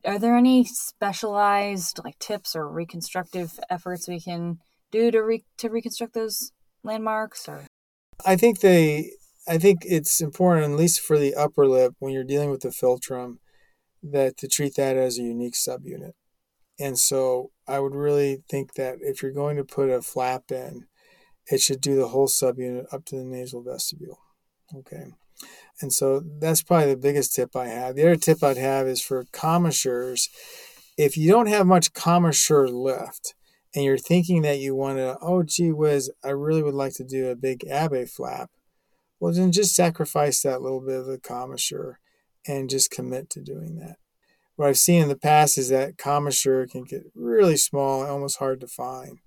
Are 0.05 0.19
there 0.19 0.37
any 0.37 0.65
specialized 0.65 2.01
like 2.05 2.19
tips 2.21 2.55
or 2.55 2.69
reconstructive 2.69 3.59
efforts 3.69 4.07
we 4.07 4.21
can 4.21 4.61
do 4.93 5.11
to 5.11 5.19
re- 5.19 5.45
to 5.59 5.69
reconstruct 5.69 6.15
those 6.15 6.53
landmarks 6.85 7.49
or 7.49 7.67
I 8.25 8.37
think 8.37 8.61
they 8.61 9.11
I 9.49 9.59
think 9.59 9.81
it's 9.85 10.21
important, 10.21 10.73
at 10.73 10.79
least 10.79 11.01
for 11.01 11.19
the 11.19 11.35
upper 11.35 11.67
lip, 11.67 11.95
when 11.99 12.13
you're 12.13 12.25
dealing 12.25 12.51
with 12.51 12.61
the 12.61 12.69
philtrum, 12.69 13.39
that 14.03 14.37
to 14.39 14.49
treat 14.49 14.77
that 14.77 14.97
as 14.97 15.19
a 15.19 15.23
unique 15.23 15.55
subunit. 15.55 16.13
And 16.79 16.99
so 16.99 17.51
I 17.67 17.81
would 17.81 17.95
really 17.95 18.45
think 18.49 18.75
that 18.75 18.99
if 19.01 19.23
you're 19.23 19.33
going 19.33 19.57
to 19.57 19.65
put 19.65 19.91
a 19.91 20.03
flap 20.03 20.53
in, 20.53 20.87
it 21.51 21.61
should 21.61 21.81
do 21.81 21.97
the 21.97 22.09
whole 22.09 22.29
subunit 22.29 22.93
up 22.93 23.05
to 23.07 23.17
the 23.17 23.25
nasal 23.25 23.63
vestibule. 23.63 24.19
Okay. 24.75 25.13
And 25.81 25.93
so 25.93 26.23
that's 26.41 26.63
probably 26.63 26.95
the 26.95 27.01
biggest 27.01 27.35
tip 27.35 27.55
I 27.55 27.67
have. 27.69 27.97
The 27.97 28.03
other 28.03 28.17
tip 28.17 28.43
I'd 28.43 28.57
have 28.57 28.87
is 28.87 29.03
for 29.03 29.27
commissures. 29.33 30.29
If 30.97 31.17
you 31.17 31.31
don't 31.31 31.49
have 31.49 31.67
much 31.67 31.93
commissure 31.93 32.69
left 32.69 33.35
and 33.75 33.85
you're 33.85 33.99
thinking 33.99 34.43
that 34.43 34.59
you 34.59 34.75
want 34.75 34.99
to, 34.99 35.19
oh, 35.21 35.43
gee 35.43 35.73
whiz, 35.73 36.11
I 36.25 36.31
really 36.31 36.63
would 36.63 36.75
like 36.75 36.95
to 36.95 37.05
do 37.05 37.29
a 37.29 37.37
big 37.37 37.67
Abbe 37.67 38.07
flap, 38.07 38.51
well, 39.21 39.33
then 39.33 39.53
just 39.53 39.75
sacrifice 39.75 40.43
that 40.43 40.63
little 40.63 40.81
bit 40.81 41.01
of 41.01 41.07
the 41.07 41.19
commissure 41.19 41.99
and 42.47 42.71
just 42.71 42.91
commit 42.91 43.29
to 43.31 43.41
doing 43.41 43.77
that. 43.77 43.97
What 44.57 44.69
I've 44.69 44.79
seen 44.79 45.03
in 45.03 45.09
the 45.09 45.17
past 45.17 45.59
is 45.59 45.69
that 45.69 45.99
commissure 45.99 46.67
can 46.67 46.85
get 46.85 47.03
really 47.15 47.59
small, 47.59 48.07
almost 48.07 48.39
hard 48.39 48.61
to 48.61 48.67
find. 48.67 49.19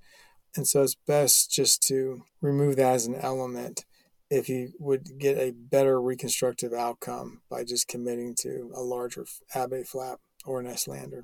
And 0.56 0.68
so 0.68 0.82
it's 0.82 0.96
best 0.96 1.52
just 1.52 1.84
to 1.84 2.24
remove 2.42 2.78
that 2.78 2.96
as 2.96 3.06
an 3.06 3.16
element 3.16 3.86
if 4.30 4.48
you 4.48 4.74
would 4.80 5.18
get 5.18 5.38
a 5.38 5.52
better 5.52 6.02
reconstructive 6.02 6.74
outcome 6.74 7.42
by 7.50 7.64
just 7.64 7.88
committing 7.88 8.36
to 8.36 8.72
a 8.76 8.82
larger 8.82 9.26
Abbe 9.56 9.84
flap 9.84 10.20
or 10.46 10.60
an 10.60 10.68
Estlander. 10.68 11.24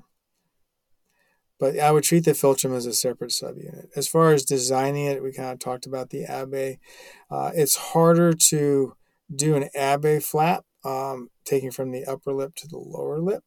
But 1.58 1.78
I 1.78 1.90
would 1.90 2.04
treat 2.04 2.24
the 2.24 2.32
philtrum 2.32 2.76
as 2.76 2.84
a 2.84 2.92
separate 2.92 3.30
subunit. 3.30 3.86
As 3.96 4.08
far 4.08 4.32
as 4.32 4.44
designing 4.44 5.06
it, 5.06 5.22
we 5.22 5.32
kind 5.32 5.52
of 5.52 5.58
talked 5.58 5.86
about 5.86 6.10
the 6.10 6.24
Abbe. 6.24 6.78
Uh, 7.30 7.50
it's 7.54 7.76
harder 7.76 8.34
to 8.34 8.94
do 9.34 9.56
an 9.56 9.70
Abbe 9.74 10.20
flap, 10.20 10.64
um, 10.84 11.30
taking 11.44 11.70
from 11.70 11.92
the 11.92 12.04
upper 12.04 12.34
lip 12.34 12.54
to 12.56 12.68
the 12.68 12.76
lower 12.76 13.20
lip, 13.20 13.44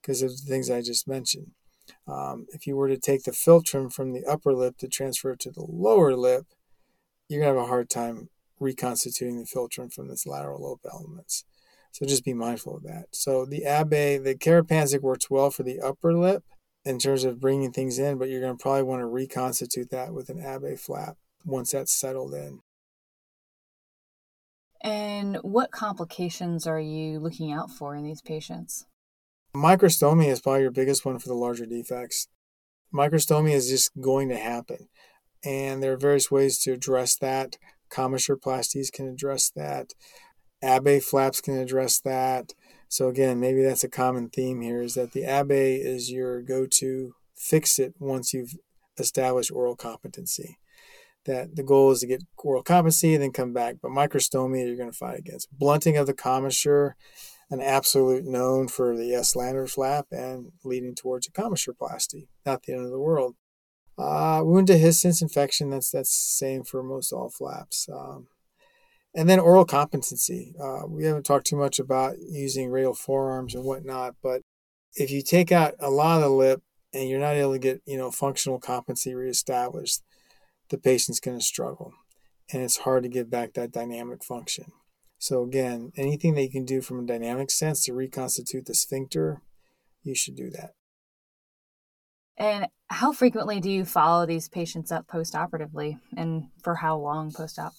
because 0.00 0.22
of 0.22 0.30
the 0.30 0.48
things 0.48 0.70
I 0.70 0.82
just 0.82 1.08
mentioned. 1.08 1.50
Um, 2.06 2.46
if 2.52 2.66
you 2.66 2.76
were 2.76 2.88
to 2.88 2.98
take 2.98 3.24
the 3.24 3.32
philtrum 3.32 3.92
from 3.92 4.12
the 4.12 4.24
upper 4.24 4.52
lip 4.52 4.76
to 4.78 4.88
transfer 4.88 5.32
it 5.32 5.40
to 5.40 5.50
the 5.50 5.64
lower 5.66 6.14
lip, 6.14 6.46
you're 7.28 7.40
going 7.40 7.54
to 7.54 7.60
have 7.60 7.68
a 7.68 7.68
hard 7.68 7.90
time 7.90 8.28
reconstituting 8.60 9.38
the 9.38 9.44
philtrum 9.44 9.92
from 9.92 10.10
its 10.10 10.26
lateral 10.26 10.62
lobe 10.62 10.80
elements. 10.90 11.44
So 11.92 12.06
just 12.06 12.24
be 12.24 12.34
mindful 12.34 12.76
of 12.76 12.82
that. 12.84 13.06
So 13.12 13.44
the 13.44 13.64
Abbe, 13.64 14.18
the 14.18 14.34
Karapandzic 14.34 15.00
works 15.00 15.30
well 15.30 15.50
for 15.50 15.62
the 15.62 15.80
upper 15.80 16.14
lip 16.14 16.44
in 16.84 16.98
terms 16.98 17.24
of 17.24 17.40
bringing 17.40 17.72
things 17.72 17.98
in, 17.98 18.18
but 18.18 18.28
you're 18.28 18.40
going 18.40 18.56
to 18.56 18.62
probably 18.62 18.82
want 18.82 19.00
to 19.00 19.06
reconstitute 19.06 19.90
that 19.90 20.12
with 20.12 20.28
an 20.28 20.40
Abbe 20.40 20.76
flap 20.76 21.16
once 21.44 21.72
that's 21.72 21.92
settled 21.92 22.34
in. 22.34 22.60
And 24.80 25.36
what 25.42 25.72
complications 25.72 26.66
are 26.66 26.80
you 26.80 27.18
looking 27.18 27.52
out 27.52 27.70
for 27.70 27.96
in 27.96 28.04
these 28.04 28.22
patients? 28.22 28.86
Microstomia 29.54 30.28
is 30.28 30.40
probably 30.40 30.62
your 30.62 30.70
biggest 30.70 31.04
one 31.04 31.18
for 31.18 31.28
the 31.28 31.34
larger 31.34 31.66
defects. 31.66 32.28
Microstomia 32.94 33.54
is 33.54 33.68
just 33.68 33.90
going 34.00 34.28
to 34.28 34.36
happen. 34.36 34.88
And 35.44 35.82
there 35.82 35.92
are 35.92 35.98
various 35.98 36.30
ways 36.30 36.58
to 36.60 36.72
address 36.72 37.16
that. 37.16 37.56
Commissureplasties 37.88 38.92
can 38.92 39.08
address 39.08 39.50
that. 39.56 39.92
Abbe 40.62 41.00
flaps 41.00 41.40
can 41.40 41.56
address 41.56 42.00
that. 42.00 42.52
So 42.88 43.08
again, 43.08 43.38
maybe 43.38 43.62
that's 43.62 43.84
a 43.84 43.88
common 43.88 44.28
theme 44.28 44.60
here 44.60 44.82
is 44.82 44.94
that 44.94 45.12
the 45.12 45.24
Abbe 45.24 45.76
is 45.76 46.10
your 46.10 46.42
go-to 46.42 47.14
fix 47.36 47.78
it 47.78 47.94
once 47.98 48.32
you've 48.32 48.54
established 48.98 49.52
oral 49.52 49.76
competency. 49.76 50.58
That 51.26 51.56
the 51.56 51.62
goal 51.62 51.90
is 51.90 52.00
to 52.00 52.06
get 52.06 52.24
oral 52.38 52.62
competency 52.62 53.14
and 53.14 53.22
then 53.22 53.32
come 53.32 53.52
back. 53.52 53.76
But 53.82 53.90
microstomia 53.90 54.66
you're 54.66 54.76
going 54.76 54.90
to 54.90 54.96
fight 54.96 55.18
against. 55.18 55.48
Blunting 55.52 55.96
of 55.96 56.06
the 56.06 56.14
commissure, 56.14 56.96
an 57.50 57.60
absolute 57.60 58.24
known 58.24 58.68
for 58.68 58.96
the 58.96 59.10
Estlander 59.10 59.70
flap 59.70 60.06
and 60.10 60.52
leading 60.64 60.94
towards 60.94 61.26
a 61.26 61.30
commissureplasty. 61.30 62.28
Not 62.46 62.62
the 62.62 62.72
end 62.72 62.84
of 62.84 62.90
the 62.90 62.98
world. 62.98 63.36
Uh, 63.98 64.42
wound 64.44 64.68
dehiscence 64.68 65.20
infection, 65.20 65.70
that's 65.70 65.90
that's 65.90 66.10
the 66.10 66.46
same 66.46 66.62
for 66.62 66.82
most 66.82 67.12
all 67.12 67.28
flaps. 67.28 67.88
Um, 67.92 68.28
and 69.14 69.28
then 69.28 69.40
oral 69.40 69.64
competency. 69.64 70.54
Uh, 70.62 70.82
we 70.86 71.04
haven't 71.04 71.24
talked 71.24 71.46
too 71.46 71.56
much 71.56 71.78
about 71.78 72.16
using 72.18 72.70
radial 72.70 72.94
forearms 72.94 73.54
and 73.54 73.64
whatnot, 73.64 74.14
but 74.22 74.42
if 74.94 75.10
you 75.10 75.22
take 75.22 75.50
out 75.50 75.74
a 75.80 75.90
lot 75.90 76.16
of 76.16 76.22
the 76.22 76.28
lip 76.28 76.62
and 76.92 77.08
you're 77.08 77.18
not 77.18 77.34
able 77.34 77.52
to 77.52 77.58
get 77.58 77.82
you 77.86 77.98
know 77.98 78.10
functional 78.10 78.60
competency 78.60 79.14
reestablished, 79.14 80.02
the 80.70 80.78
patient's 80.78 81.20
going 81.20 81.38
to 81.38 81.44
struggle, 81.44 81.92
and 82.52 82.62
it's 82.62 82.78
hard 82.78 83.02
to 83.02 83.08
get 83.08 83.30
back 83.30 83.54
that 83.54 83.72
dynamic 83.72 84.22
function. 84.22 84.72
So 85.18 85.42
again, 85.42 85.90
anything 85.96 86.34
that 86.34 86.42
you 86.42 86.50
can 86.50 86.64
do 86.64 86.80
from 86.80 87.00
a 87.00 87.06
dynamic 87.06 87.50
sense 87.50 87.84
to 87.84 87.92
reconstitute 87.92 88.66
the 88.66 88.74
sphincter, 88.74 89.42
you 90.04 90.14
should 90.14 90.36
do 90.36 90.50
that. 90.50 90.74
And 92.36 92.68
how 92.90 93.12
frequently 93.12 93.60
do 93.60 93.70
you 93.70 93.84
follow 93.84 94.26
these 94.26 94.48
patients 94.48 94.90
up 94.90 95.06
post-operatively, 95.06 95.98
and 96.16 96.48
for 96.62 96.76
how 96.76 96.96
long 96.96 97.32
post-op? 97.32 97.72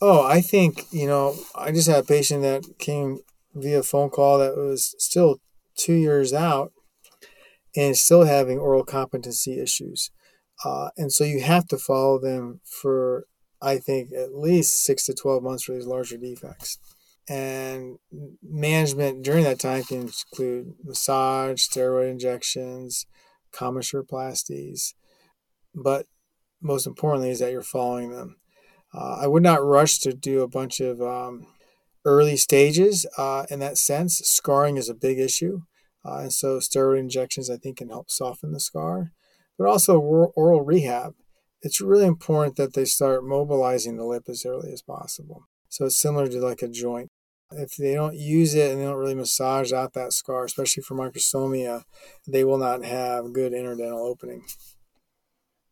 Oh, 0.00 0.24
I 0.26 0.40
think 0.40 0.84
you 0.90 1.06
know. 1.06 1.34
I 1.54 1.72
just 1.72 1.88
had 1.88 2.04
a 2.04 2.06
patient 2.06 2.42
that 2.42 2.78
came 2.78 3.18
via 3.54 3.82
phone 3.82 4.10
call 4.10 4.38
that 4.38 4.56
was 4.56 4.94
still 4.98 5.40
two 5.76 5.94
years 5.94 6.32
out 6.32 6.72
and 7.74 7.96
still 7.96 8.24
having 8.24 8.58
oral 8.58 8.84
competency 8.84 9.60
issues, 9.60 10.10
uh, 10.64 10.90
and 10.96 11.12
so 11.12 11.24
you 11.24 11.40
have 11.40 11.66
to 11.68 11.78
follow 11.78 12.18
them 12.18 12.60
for 12.64 13.26
I 13.60 13.78
think 13.78 14.12
at 14.12 14.34
least 14.34 14.84
six 14.84 15.06
to 15.06 15.14
twelve 15.14 15.42
months 15.42 15.64
for 15.64 15.72
these 15.72 15.86
larger 15.86 16.16
defects. 16.16 16.78
And 17.28 17.98
management 18.40 19.24
during 19.24 19.42
that 19.42 19.58
time 19.58 19.82
can 19.82 20.02
include 20.02 20.74
massage, 20.84 21.66
steroid 21.66 22.10
injections, 22.10 23.04
commissureplasties, 23.56 24.94
but 25.74 26.06
most 26.60 26.86
importantly 26.86 27.30
is 27.30 27.38
that 27.38 27.52
you're 27.52 27.62
following 27.62 28.10
them. 28.10 28.36
Uh, 28.94 29.18
I 29.22 29.26
would 29.26 29.42
not 29.42 29.64
rush 29.64 29.98
to 30.00 30.12
do 30.12 30.42
a 30.42 30.48
bunch 30.48 30.80
of 30.80 31.00
um, 31.00 31.46
early 32.04 32.36
stages 32.36 33.06
uh, 33.18 33.44
in 33.50 33.58
that 33.60 33.78
sense. 33.78 34.18
Scarring 34.18 34.76
is 34.76 34.88
a 34.88 34.94
big 34.94 35.18
issue, 35.18 35.62
uh, 36.04 36.18
and 36.18 36.32
so 36.32 36.58
steroid 36.58 37.00
injections 37.00 37.50
I 37.50 37.56
think 37.56 37.78
can 37.78 37.88
help 37.88 38.10
soften 38.10 38.52
the 38.52 38.60
scar, 38.60 39.12
but 39.58 39.66
also 39.66 39.98
oral 39.98 40.62
rehab. 40.62 41.14
It's 41.62 41.80
really 41.80 42.06
important 42.06 42.56
that 42.56 42.74
they 42.74 42.84
start 42.84 43.24
mobilizing 43.24 43.96
the 43.96 44.04
lip 44.04 44.24
as 44.28 44.46
early 44.46 44.72
as 44.72 44.82
possible. 44.82 45.48
So 45.68 45.86
it's 45.86 46.00
similar 46.00 46.28
to 46.28 46.40
like 46.40 46.62
a 46.62 46.68
joint. 46.68 47.10
If 47.52 47.76
they 47.76 47.94
don't 47.94 48.16
use 48.16 48.54
it 48.54 48.72
and 48.72 48.80
they 48.80 48.84
don't 48.84 48.96
really 48.96 49.14
massage 49.14 49.72
out 49.72 49.92
that 49.92 50.12
scar, 50.12 50.44
especially 50.44 50.82
for 50.82 50.96
microstomia, 50.96 51.84
they 52.26 52.44
will 52.44 52.58
not 52.58 52.84
have 52.84 53.32
good 53.32 53.52
interdental 53.52 54.08
opening. 54.08 54.42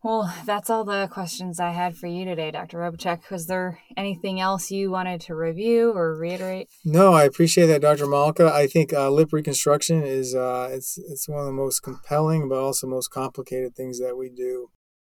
Well, 0.05 0.31
that's 0.45 0.69
all 0.69 0.85
the 0.85 1.09
questions 1.11 1.59
I 1.59 1.71
had 1.71 1.97
for 1.97 2.07
you 2.07 2.27
today, 2.27 2.51
Dr. 2.51 2.77
Robichek. 2.77 3.31
Was 3.31 3.47
there 3.47 3.81
anything 3.97 4.39
else 4.39 4.71
you 4.71 4.91
wanted 4.91 5.23
to 5.23 5.35
review 5.35 5.93
or 5.93 6.15
reiterate? 6.15 6.69
No, 6.85 7.15
I 7.15 7.25
appreciate 7.25 7.69
that, 7.69 7.81
Dr. 7.81 8.07
Malka. 8.07 8.53
I 8.53 8.67
think 8.67 8.93
uh, 8.93 9.09
lip 9.09 9.33
reconstruction 9.33 10.03
is 10.03 10.35
uh, 10.35 10.69
it's 10.71 10.99
it's 10.99 11.27
one 11.27 11.41
of 11.41 11.47
the 11.47 11.53
most 11.53 11.81
compelling, 11.81 12.51
but 12.51 12.59
also 12.59 12.87
most 12.87 13.09
complicated 13.09 13.75
things 13.75 13.99
that 13.99 14.19
we 14.19 14.29
do. 14.29 14.69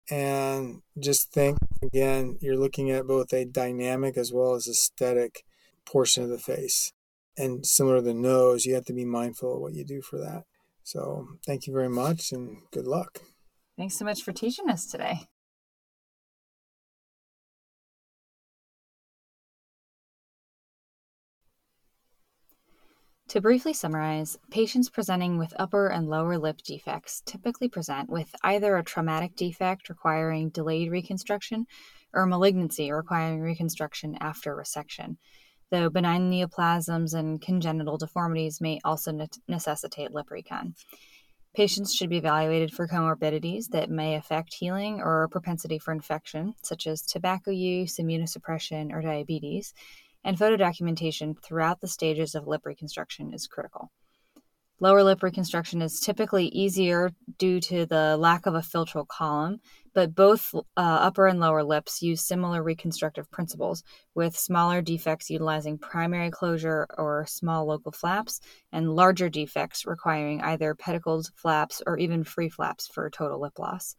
And 0.09 0.81
just 0.99 1.31
think 1.31 1.59
again, 1.83 2.39
you're 2.41 2.57
looking 2.57 2.89
at 2.89 3.05
both 3.05 3.31
a 3.31 3.45
dynamic 3.45 4.17
as 4.17 4.33
well 4.33 4.55
as 4.55 4.67
aesthetic 4.67 5.43
portion 5.89 6.23
of 6.23 6.29
the 6.29 6.37
face. 6.37 6.93
And 7.37 7.65
similar 7.65 7.97
to 7.97 8.01
the 8.01 8.13
nose, 8.13 8.65
you 8.65 8.75
have 8.75 8.85
to 8.85 8.93
be 8.93 9.05
mindful 9.05 9.55
of 9.55 9.61
what 9.61 9.73
you 9.73 9.85
do 9.85 10.01
for 10.01 10.17
that. 10.17 10.43
So 10.83 11.27
thank 11.45 11.67
you 11.67 11.73
very 11.73 11.89
much 11.89 12.31
and 12.31 12.57
good 12.71 12.87
luck. 12.87 13.19
Thanks 13.77 13.97
so 13.97 14.05
much 14.05 14.23
for 14.23 14.33
teaching 14.33 14.69
us 14.69 14.85
today. 14.85 15.27
To 23.29 23.41
briefly 23.41 23.73
summarize, 23.73 24.39
patients 24.49 24.89
presenting 24.89 25.37
with 25.37 25.53
upper 25.59 25.87
and 25.87 26.09
lower 26.09 26.39
lip 26.39 26.57
defects 26.65 27.21
typically 27.27 27.69
present 27.69 28.09
with 28.09 28.33
either 28.43 28.75
a 28.75 28.83
traumatic 28.83 29.35
defect 29.35 29.87
requiring 29.87 30.49
delayed 30.49 30.89
reconstruction 30.89 31.67
or 32.11 32.25
malignancy 32.25 32.91
requiring 32.91 33.41
reconstruction 33.41 34.17
after 34.19 34.55
resection, 34.55 35.17
though 35.71 35.89
benign 35.89 36.31
neoplasms 36.31 37.13
and 37.13 37.41
congenital 37.41 37.97
deformities 37.97 38.61
may 38.61 38.79
also 38.83 39.11
ne- 39.11 39.27
necessitate 39.47 40.11
lip 40.11 40.31
recon. 40.31 40.75
Patients 41.55 41.93
should 41.93 42.09
be 42.09 42.17
evaluated 42.17 42.71
for 42.71 42.87
comorbidities 42.87 43.69
that 43.69 43.89
may 43.89 44.15
affect 44.15 44.53
healing 44.53 45.01
or 45.01 45.27
propensity 45.29 45.79
for 45.79 45.91
infection, 45.91 46.53
such 46.61 46.85
as 46.85 47.01
tobacco 47.01 47.51
use, 47.51 47.97
immunosuppression, 47.97 48.93
or 48.93 49.01
diabetes, 49.01 49.73
and 50.23 50.37
photo 50.37 50.55
documentation 50.55 51.33
throughout 51.35 51.81
the 51.81 51.87
stages 51.87 52.35
of 52.35 52.47
lip 52.47 52.65
reconstruction 52.65 53.33
is 53.33 53.47
critical. 53.47 53.91
Lower 54.81 55.03
lip 55.03 55.23
reconstruction 55.23 55.81
is 55.81 55.99
typically 55.99 56.45
easier 56.45 57.11
due 57.37 57.59
to 57.59 57.85
the 57.85 58.15
lack 58.15 58.45
of 58.45 58.55
a 58.55 58.59
philtral 58.59 59.05
column, 59.05 59.59
but 59.93 60.15
both 60.15 60.55
uh, 60.55 60.59
upper 60.77 61.27
and 61.27 61.41
lower 61.41 61.63
lips 61.63 62.01
use 62.01 62.21
similar 62.21 62.63
reconstructive 62.63 63.29
principles, 63.29 63.83
with 64.15 64.37
smaller 64.37 64.81
defects 64.81 65.29
utilizing 65.29 65.77
primary 65.77 66.31
closure 66.31 66.87
or 66.97 67.25
small 67.27 67.65
local 67.65 67.91
flaps, 67.91 68.39
and 68.71 68.95
larger 68.95 69.27
defects 69.27 69.85
requiring 69.85 70.39
either 70.41 70.73
pedicled 70.75 71.29
flaps 71.35 71.81
or 71.85 71.97
even 71.97 72.23
free 72.23 72.47
flaps 72.47 72.87
for 72.87 73.09
total 73.09 73.41
lip 73.41 73.59
loss. 73.59 73.97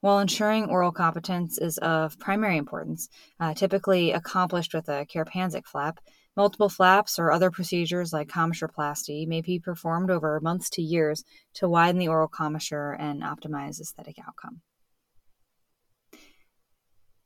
While 0.00 0.20
ensuring 0.20 0.70
oral 0.70 0.92
competence 0.92 1.58
is 1.58 1.76
of 1.78 2.18
primary 2.20 2.56
importance, 2.56 3.08
uh, 3.40 3.52
typically 3.52 4.12
accomplished 4.12 4.72
with 4.72 4.88
a 4.88 5.04
Karapandzic 5.04 5.66
flap, 5.66 5.98
Multiple 6.38 6.68
flaps 6.68 7.18
or 7.18 7.32
other 7.32 7.50
procedures 7.50 8.12
like 8.12 8.28
commissureplasty 8.28 9.26
may 9.26 9.40
be 9.40 9.58
performed 9.58 10.08
over 10.08 10.38
months 10.38 10.70
to 10.70 10.80
years 10.80 11.24
to 11.54 11.68
widen 11.68 11.98
the 11.98 12.06
oral 12.06 12.28
commissure 12.28 12.92
and 12.92 13.22
optimize 13.22 13.80
aesthetic 13.80 14.20
outcome. 14.24 14.60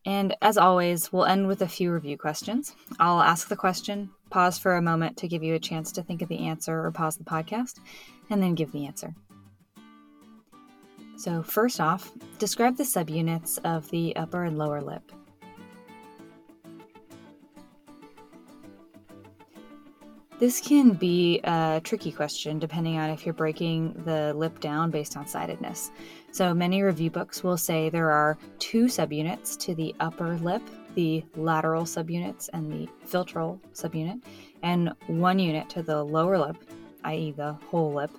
And 0.07 0.35
as 0.40 0.57
always, 0.57 1.12
we'll 1.12 1.27
end 1.27 1.46
with 1.46 1.61
a 1.61 1.68
few 1.68 1.92
review 1.92 2.16
questions. 2.16 2.75
I'll 2.98 3.20
ask 3.20 3.48
the 3.48 3.55
question, 3.55 4.09
pause 4.31 4.59
for 4.59 4.77
a 4.77 4.83
moment 4.83 5.18
to 5.18 5.29
give 5.29 5.42
you 5.42 5.57
a 5.57 5.61
chance 5.61 5.92
to 5.92 6.03
think 6.03 6.22
of 6.22 6.31
the 6.31 6.46
answer 6.46 6.83
or 6.83 6.90
pause 6.90 7.18
the 7.18 7.25
podcast, 7.25 7.81
and 8.31 8.42
then 8.42 8.55
give 8.55 8.72
the 8.72 8.87
answer. 8.87 9.14
So, 11.18 11.42
first 11.42 11.81
off, 11.81 12.11
describe 12.38 12.79
the 12.79 12.85
subunits 12.85 13.59
of 13.62 13.90
the 13.90 14.16
upper 14.16 14.44
and 14.44 14.57
lower 14.57 14.81
lip. 14.81 15.12
This 20.42 20.61
can 20.61 20.94
be 20.94 21.38
a 21.44 21.81
tricky 21.85 22.11
question 22.11 22.59
depending 22.59 22.98
on 22.98 23.11
if 23.11 23.24
you're 23.24 23.33
breaking 23.33 23.92
the 24.05 24.35
lip 24.35 24.59
down 24.59 24.90
based 24.90 25.16
on 25.16 25.24
sidedness. 25.24 25.92
So 26.33 26.52
many 26.52 26.83
review 26.83 27.12
books 27.12 27.44
will 27.44 27.57
say 27.57 27.88
there 27.88 28.11
are 28.11 28.37
two 28.59 28.87
subunits 28.87 29.57
to 29.59 29.72
the 29.76 29.94
upper 30.00 30.35
lip, 30.38 30.62
the 30.96 31.24
lateral 31.37 31.85
subunits 31.85 32.50
and 32.52 32.72
the 32.72 32.88
philtral 33.07 33.61
subunit, 33.72 34.20
and 34.64 34.92
one 35.07 35.38
unit 35.38 35.68
to 35.68 35.83
the 35.85 36.02
lower 36.02 36.37
lip, 36.37 36.57
i.e., 37.05 37.31
the 37.37 37.52
whole 37.70 37.92
lip. 37.92 38.11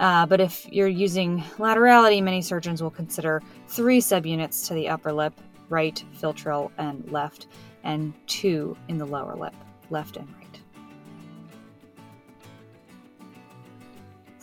Uh, 0.00 0.26
but 0.26 0.40
if 0.40 0.66
you're 0.72 0.88
using 0.88 1.40
laterality, 1.58 2.20
many 2.20 2.42
surgeons 2.42 2.82
will 2.82 2.90
consider 2.90 3.40
three 3.68 4.00
subunits 4.00 4.66
to 4.66 4.74
the 4.74 4.88
upper 4.88 5.12
lip, 5.12 5.40
right, 5.68 6.02
philtral, 6.20 6.72
and 6.78 7.08
left, 7.12 7.46
and 7.84 8.12
two 8.26 8.76
in 8.88 8.98
the 8.98 9.06
lower 9.06 9.36
lip, 9.36 9.54
left 9.90 10.16
and 10.16 10.26
right. 10.34 10.55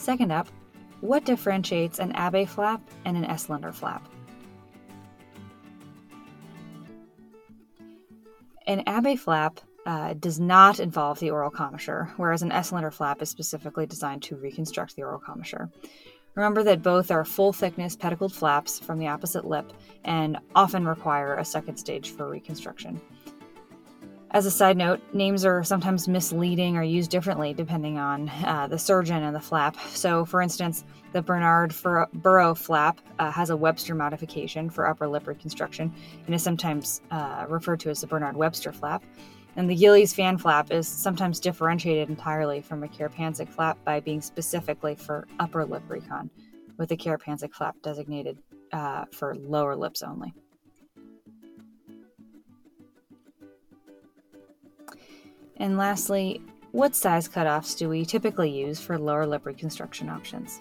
Second 0.04 0.34
up, 0.34 0.50
what 1.00 1.24
differentiates 1.24 1.98
an 1.98 2.12
Abbe 2.12 2.44
flap 2.44 2.82
and 3.06 3.16
an 3.16 3.24
Estlander 3.24 3.74
flap? 3.74 4.06
An 8.68 8.84
Abbe 8.86 9.16
flap 9.16 9.62
uh, 9.86 10.13
does 10.16 10.42
not 10.42 10.82
involve 10.82 11.20
the 11.20 11.30
oral 11.30 11.50
commissure, 11.50 12.12
whereas 12.18 12.42
an 12.42 12.52
Estlander 12.52 12.92
flap 12.92 13.22
is 13.22 13.30
specifically 13.30 13.86
designed 13.86 14.24
to 14.24 14.36
reconstruct 14.36 14.98
the 14.98 15.04
oral 15.04 15.20
commissure. 15.20 15.72
Remember 16.36 16.63
that 16.63 16.84
both 16.84 17.10
are 17.10 17.24
full 17.24 17.54
thickness 17.54 17.96
pedicled 17.96 18.34
flaps 18.34 18.80
from 18.80 19.00
the 19.00 19.08
opposite 19.08 19.46
lip 19.46 19.72
and 20.04 20.38
often 20.54 20.86
require 20.86 21.36
a 21.36 21.46
second 21.46 21.78
stage 21.78 22.10
for 22.10 22.30
reconstruction. 22.30 23.00
As 24.34 24.48
a 24.48 24.52
side 24.52 24.78
note, 24.78 25.00
names 25.13 25.46
are 25.46 25.63
sometimes 25.63 26.08
misleading 26.08 26.76
or 26.76 26.82
used 26.82 27.12
differently 27.12 27.54
depending 27.54 28.00
on 28.00 28.30
uh, 28.43 28.65
the 28.67 28.80
surgeon 28.80 29.22
and 29.22 29.36
the 29.36 29.39
flap. 29.39 29.78
So, 29.89 30.26
for 30.26 30.41
instance, 30.41 30.86
the 31.12 31.22
Bernard 31.22 31.69
Burow 31.69 32.58
flap 32.58 33.00
uh, 33.19 33.30
has 33.30 33.52
a 33.52 33.56
Webster 33.56 33.93
modification 33.93 34.72
for 34.72 34.88
upper 34.88 35.08
lip 35.08 35.28
reconstruction 35.28 35.93
and 36.26 36.34
is 36.34 36.41
sometimes 36.41 37.02
uh, 37.12 37.46
referred 37.48 37.80
to 37.82 37.91
as 37.91 38.02
the 38.02 38.08
Bernard 38.08 38.36
Webster 38.36 38.72
flap. 38.74 39.04
And 39.56 39.69
the 39.69 39.76
Gillies 39.76 40.15
fan 40.15 40.39
flap 40.39 40.72
is 40.72 40.88
sometimes 40.88 41.39
differentiated 41.39 42.10
entirely 42.10 42.60
from 42.60 42.84
a 42.84 42.88
Karapandzic 42.88 43.50
flap 43.50 43.78
by 43.86 44.00
being 44.00 44.19
specifically 44.19 44.96
for 44.96 45.28
upper 45.39 45.63
lip 45.63 45.84
recon, 45.88 46.32
with 46.80 46.89
the 46.89 46.98
Karapandzic 46.98 47.54
flap 47.54 47.76
designated 47.84 48.39
uh, 48.72 49.06
for 49.12 49.36
lower 49.36 49.76
lips 49.76 50.02
only. 50.02 50.34
And 55.58 55.78
lastly, 55.78 56.42
what 56.72 56.96
size 56.96 57.28
cutoffs 57.28 57.78
do 57.78 57.88
we 57.88 58.06
typically 58.06 58.50
use 58.50 58.80
for 58.80 58.98
lower 58.98 59.28
lip 59.28 59.46
reconstruction 59.46 60.10
options? 60.10 60.60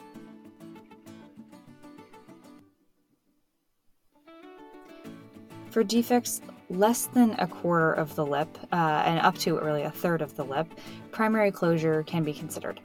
For 5.71 5.83
defects 5.83 6.43
less 6.69 7.07
than 7.07 7.31
a 7.39 7.47
quarter 7.47 7.93
of 7.93 8.15
the 8.15 8.27
lip 8.27 8.59
uh, 8.73 9.03
and 9.07 9.21
up 9.21 9.39
to 9.39 9.59
really 9.59 9.83
a 9.83 9.91
third 9.91 10.21
of 10.21 10.37
the 10.37 10.45
lip, 10.45 10.67
primary 11.13 11.51
closure 11.51 12.03
can 12.03 12.25
be 12.25 12.35
considered. 12.35 12.79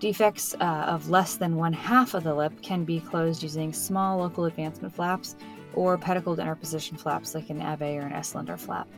Defects 0.00 0.54
uh, 0.54 0.84
of 0.88 1.10
less 1.10 1.36
than 1.36 1.56
one 1.56 1.72
half 1.72 2.14
of 2.14 2.24
the 2.24 2.34
lip 2.34 2.52
can 2.62 2.84
be 2.84 3.00
closed 3.00 3.42
using 3.42 3.72
small 3.72 4.18
local 4.18 4.46
advancement 4.46 4.94
flaps 4.94 5.36
or 5.74 5.98
pedicled 5.98 6.38
interposition 6.38 6.96
flaps 6.96 7.34
like 7.34 7.50
an 7.50 7.60
Abbe 7.60 7.98
or 7.98 8.02
an 8.02 8.12
Estlander 8.12 8.58
flap. 8.58 8.88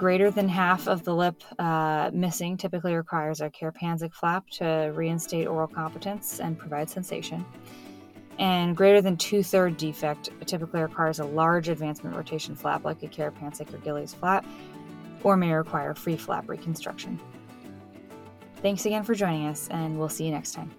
Greater 0.00 0.30
than 0.30 0.48
half 0.48 0.88
of 0.88 1.04
the 1.04 1.14
lip 1.14 1.42
uh, 1.58 2.10
missing 2.14 2.56
typically 2.56 2.94
requires 2.94 3.42
a 3.42 3.50
Karapandzic 3.50 4.14
flap 4.14 4.48
to 4.48 4.90
reinstate 4.94 5.46
oral 5.46 5.68
competence 5.68 6.40
and 6.40 6.58
provide 6.58 6.88
sensation. 6.88 7.44
And 8.38 8.74
greater 8.74 9.02
than 9.02 9.18
two 9.18 9.42
third 9.42 9.76
defect 9.76 10.30
typically 10.46 10.80
requires 10.80 11.18
a 11.18 11.26
large 11.26 11.68
advancement 11.68 12.16
rotation 12.16 12.56
flap 12.56 12.82
like 12.82 13.02
a 13.02 13.08
Karapandzic 13.08 13.74
or 13.74 13.76
Gillies 13.76 14.14
flap, 14.14 14.46
or 15.22 15.36
may 15.36 15.52
require 15.52 15.94
free 15.94 16.16
flap 16.16 16.48
reconstruction. 16.48 17.20
Thanks 18.62 18.86
again 18.86 19.04
for 19.04 19.14
joining 19.14 19.48
us, 19.48 19.68
and 19.68 19.98
we'll 19.98 20.08
see 20.08 20.24
you 20.24 20.30
next 20.30 20.52
time. 20.52 20.70